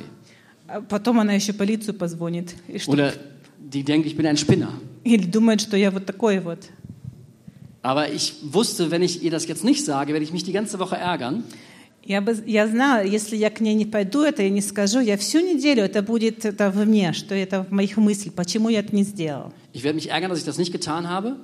А 0.67 0.81
Потом 0.81 1.19
она 1.19 1.33
еще 1.33 1.53
полицию 1.53 1.93
позвонит. 1.93 2.55
И 2.67 2.79
что- 2.79 2.91
Oder 2.91 3.13
die 3.59 3.83
denkt, 3.83 4.07
ich 4.07 4.15
bin 4.17 4.25
ein 4.25 4.37
Spinner. 4.37 4.69
Или 5.03 5.25
думает, 5.25 5.61
что 5.61 5.77
я 5.77 5.91
вот 5.91 6.05
такой 6.05 6.39
вот. 6.39 6.59
Aber 7.83 8.09
ich 8.11 8.33
wusste, 8.41 8.89
wenn 8.89 9.03
ich 9.03 9.21
ihr 9.21 9.29
das 9.29 9.47
jetzt 9.47 9.63
nicht 9.63 9.85
sage, 9.85 10.11
werde 10.13 10.23
ich 10.25 10.31
mich 10.33 10.43
die 10.43 10.51
ganze 10.53 10.79
Woche 10.79 10.97
ärgern. 10.97 11.43
Я, 12.03 12.21
бы, 12.21 12.35
я 12.45 12.67
знала, 12.67 13.03
если 13.03 13.35
я 13.35 13.49
к 13.49 13.59
ней 13.61 13.73
не 13.73 13.85
пойду, 13.85 14.21
это 14.21 14.43
и 14.43 14.49
не 14.51 14.61
скажу, 14.61 14.99
я 14.99 15.17
всю 15.17 15.39
неделю 15.39 15.83
это 15.83 16.03
будет 16.03 16.45
это 16.45 16.69
в 16.69 16.85
мне, 16.85 17.13
что 17.13 17.33
это 17.33 17.63
в 17.63 17.71
моих 17.71 17.97
мыслях, 17.97 18.33
почему 18.35 18.69
я 18.69 18.79
это 18.79 18.95
не 18.95 19.03
сделал. 19.03 19.51
Ich 19.73 19.83
werde 19.83 19.95
mich 19.95 20.09
ärgern, 20.11 20.29
dass 20.29 20.37
ich 20.39 20.45
das 20.45 20.57
nicht 20.59 20.71
getan 20.71 21.07
habe. 21.09 21.37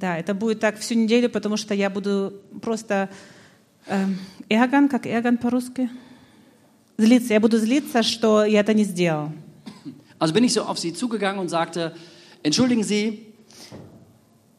Да, 0.00 0.18
это 0.18 0.34
будет 0.34 0.58
так 0.60 0.78
всю 0.80 0.94
неделю, 0.94 1.28
потому 1.30 1.56
что 1.56 1.74
я 1.74 1.90
буду 1.90 2.32
просто 2.60 3.08
эм, 3.86 4.18
ärgern, 4.48 4.88
как 4.88 5.06
ärgern 5.06 5.38
по-русски? 5.38 5.88
злиться. 6.98 7.32
Я 7.34 7.40
буду 7.40 7.58
злиться, 7.58 8.02
что 8.02 8.44
я 8.44 8.60
это 8.60 8.74
не 8.74 8.84
сделал. 8.84 9.30
Also 10.18 10.32
bin 10.32 10.44
ich 10.44 10.52
so 10.52 10.62
auf 10.62 10.78
sie 10.78 10.92
zugegangen 10.94 11.38
und 11.40 11.48
sagte, 11.48 11.94
entschuldigen 12.42 12.82
Sie, 12.82 13.26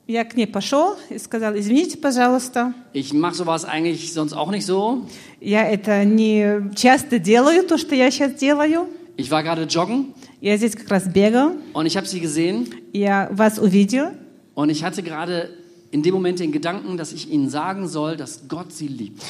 Я 0.07 0.23
к 0.23 0.35
ней 0.35 0.45
пошел 0.45 0.95
и 1.09 1.17
сказал, 1.17 1.57
извините, 1.57 1.97
пожалуйста, 1.97 2.75
ich 2.93 3.11
mache 3.11 3.33
sowas 3.33 3.65
eigentlich 3.65 4.13
sonst 4.13 4.33
auch 4.33 4.51
nicht 4.51 4.63
so. 4.65 5.03
я 5.41 5.67
это 5.67 6.05
не 6.05 6.69
часто 6.75 7.17
делаю, 7.17 7.63
то, 7.63 7.79
что 7.79 7.95
я 7.95 8.11
сейчас 8.11 8.33
делаю. 8.33 8.87
Ich 9.17 9.31
war 9.31 9.41
gerade 9.41 9.63
joggen 9.63 10.13
Я 10.41 10.57
здесь 10.57 10.75
как 10.75 10.89
раз 10.89 11.07
бегал, 11.07 11.53
und 11.73 11.87
ich 11.87 11.97
habe 11.97 12.05
sie 12.05 12.19
gesehen 12.19 12.67
я 12.93 13.29
вас 13.31 13.57
увидел, 13.57 14.11
und 14.53 14.69
ich 14.69 14.83
hatte 14.83 15.01
gerade 15.01 15.49
in 15.89 16.03
dem 16.03 16.13
Moment 16.13 16.39
den 16.39 16.51
Gedanken, 16.51 16.97
dass 16.97 17.11
ich 17.11 17.31
ihnen 17.31 17.49
sagen 17.49 17.87
soll, 17.87 18.15
dass 18.15 18.47
Gott 18.47 18.71
sie 18.73 18.87
liebt. 18.87 19.23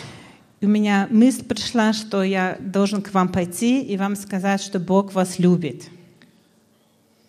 У 0.63 0.67
меня 0.67 1.09
мысль 1.11 1.45
пришла, 1.45 1.93
что 1.93 2.23
я 2.23 2.59
должен 2.61 3.03
к 3.03 3.13
вам 3.15 3.31
пойти 3.31 3.83
и 3.83 3.97
вам 3.97 4.15
сказать, 4.15 4.61
что 4.61 4.79
Бог 4.79 5.15
вас 5.15 5.39
любит. 5.39 5.89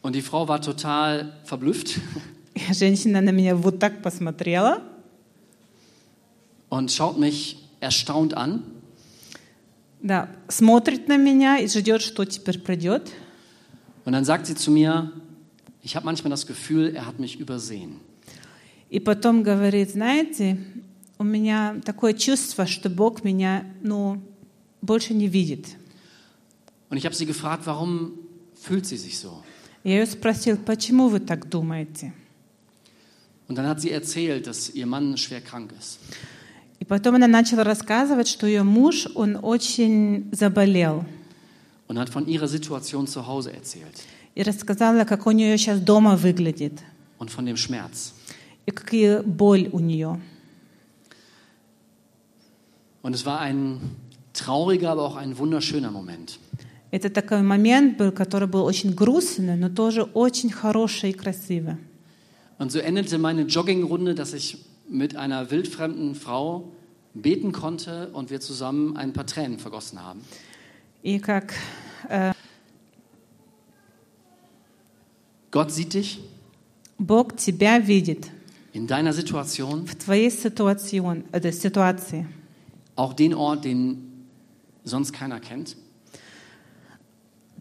Und 0.03 0.15
die 0.15 0.21
Frau 0.21 0.47
war 0.47 0.59
total 0.59 1.31
verblüfft 1.45 1.99
женщина 2.71 3.21
на 3.21 3.29
меня 3.29 3.55
вот 3.55 3.79
так 3.79 4.01
посмотрела 4.01 4.81
und 6.69 6.91
schaut 6.91 7.19
mich 7.19 7.57
erstaunt 7.79 8.33
an. 8.33 8.63
Да, 10.01 10.29
смотрит 10.47 11.07
на 11.07 11.17
меня 11.17 11.59
и 11.59 11.67
ждет, 11.67 12.01
что 12.01 12.25
теперь 12.25 12.59
придет. 12.59 13.11
Und 14.03 14.13
dann 14.13 14.25
sagt 14.25 14.47
sie 14.47 14.55
zu 14.55 14.71
mir, 14.71 15.11
ich 15.83 15.95
habe 15.95 16.05
manchmal 16.07 16.31
das 16.31 16.47
Gefühl, 16.47 16.95
er 16.95 17.05
hat 17.05 17.19
mich 17.19 17.39
übersehen. 17.39 17.99
И 18.89 18.99
потом 18.99 19.43
говорит, 19.43 19.91
знаете, 19.91 20.57
у 21.21 21.23
меня 21.23 21.79
такое 21.85 22.13
чувство, 22.13 22.65
что 22.65 22.89
Бог 22.89 23.23
меня, 23.23 23.63
ну, 23.83 24.19
больше 24.81 25.13
не 25.13 25.27
видит. 25.27 25.67
Und 26.89 26.97
ich 26.97 27.05
habe 27.05 27.15
sie 27.15 27.25
gefragt, 27.25 27.65
warum 27.67 28.13
fühlt 28.55 28.85
sie 28.87 28.97
sich 28.97 29.17
so? 29.19 29.43
Я 29.83 29.99
ее 29.99 30.05
спросил, 30.07 30.57
почему 30.57 31.07
вы 31.09 31.19
так 31.19 31.47
думаете? 31.47 32.11
Und 33.47 33.55
dann 33.57 33.67
hat 33.67 33.81
sie 33.81 33.91
erzählt, 33.91 34.47
dass 34.47 34.69
ihr 34.71 34.85
Mann 34.85 35.15
schwer 35.17 35.41
krank 35.41 35.71
ist. 35.79 35.99
И 36.79 36.85
потом 36.85 37.15
она 37.15 37.27
начала 37.27 37.63
рассказывать, 37.63 38.27
что 38.27 38.47
ее 38.47 38.63
муж, 38.63 39.07
он 39.13 39.37
очень 39.41 40.27
заболел. 40.31 41.05
Und 41.87 41.97
hat 41.99 42.09
von 42.09 42.25
ihrer 42.27 42.47
Situation 42.47 43.05
zu 43.05 43.27
Hause 43.27 43.51
erzählt 43.53 44.01
И 44.33 44.41
рассказала, 44.43 45.03
как 45.03 45.27
у 45.27 45.31
нее 45.31 45.55
сейчас 45.57 45.79
дома 45.79 46.15
выглядит. 46.15 46.73
und 47.19 47.29
von 47.29 47.45
dem 47.45 47.55
Schmerz. 47.57 48.13
И 48.65 48.71
какая 48.71 49.21
боль 49.21 49.69
у 49.71 49.79
нее. 49.79 50.19
Und 53.02 53.14
es 53.14 53.24
war 53.24 53.40
ein 53.40 53.80
trauriger, 54.32 54.90
aber 54.90 55.02
auch 55.02 55.16
ein 55.16 55.38
wunderschöner 55.38 55.90
Moment. 55.90 56.38
Это 56.92 57.10
такой 57.10 57.42
момент 57.42 57.98
был, 57.98 58.12
который 58.12 58.48
был 58.48 58.64
очень 58.64 58.94
грустный, 58.94 59.56
но 59.56 59.68
тоже 59.68 60.04
очень 60.04 60.50
хороший 60.50 61.10
и 61.10 61.12
красивый. 61.12 61.76
Und 62.58 62.72
so 62.72 62.78
endete 62.78 63.18
meine 63.18 63.42
Joggingrunde, 63.42 64.14
dass 64.14 64.32
ich 64.32 64.64
mit 64.88 65.16
einer 65.16 65.50
wildfremden 65.50 66.14
Frau 66.14 66.72
beten 67.12 67.52
konnte 67.52 68.08
und 68.12 68.30
wir 68.30 68.40
zusammen 68.40 68.96
ein 68.96 69.12
paar 69.12 69.26
Tränen 69.26 69.58
vergossen 69.58 70.02
haben. 70.02 70.20
И 71.02 71.18
как 71.18 71.54
Gott 75.50 75.72
sieht 75.72 75.94
dich 75.94 76.20
Бог 76.98 77.36
тебя 77.36 77.78
видит 77.78 78.30
in 78.72 78.86
deiner 78.86 79.12
Situation, 79.12 79.86
в 79.86 79.94
твоей 79.96 80.30
ситуацион- 80.30 81.24
э, 81.32 81.52
ситуации. 81.52 82.26
auch 83.00 83.12
den 83.12 83.34
Ort, 83.34 83.64
den 83.64 84.26
sonst 84.84 85.12
keiner 85.12 85.40
kennt. 85.40 85.76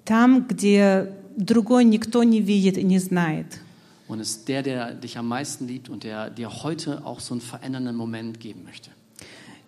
Там, 0.05 0.47
где 0.47 1.13
другой 1.35 1.83
никто 1.83 2.23
не 2.23 2.41
видит 2.41 2.77
и 2.77 2.83
не 2.83 2.99
знает. 2.99 3.59
Und 4.07 4.19
ist 4.19 4.47
der, 4.47 4.61
der 4.61 4.93
dich 4.93 5.17
am 5.17 5.27
meisten 5.27 5.67
liebt 5.67 5.89
und 5.89 6.03
der 6.03 6.29
dir 6.29 6.63
heute 6.63 7.03
auch 7.05 7.19
so 7.19 7.33
einen 7.33 7.41
verändernden 7.41 7.95
Moment 7.95 8.39
geben 8.39 8.63
möchte. 8.63 8.91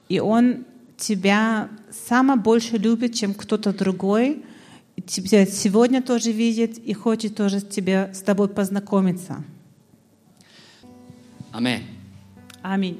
И 0.09 0.19
Он 0.19 0.65
тебя 0.97 1.69
само 1.91 2.37
больше 2.37 2.77
любит, 2.77 3.15
чем 3.15 3.33
кто-то 3.33 3.73
другой. 3.73 4.43
И 4.95 5.01
Тебя 5.01 5.45
сегодня 5.45 6.01
тоже 6.01 6.31
видит 6.31 6.77
и 6.77 6.93
хочет 6.93 7.35
тоже 7.35 7.59
с, 7.59 7.63
тебе, 7.63 8.11
с 8.13 8.21
тобой 8.21 8.47
познакомиться. 8.49 9.43
Amen. 11.53 11.81
Аминь. 12.61 12.99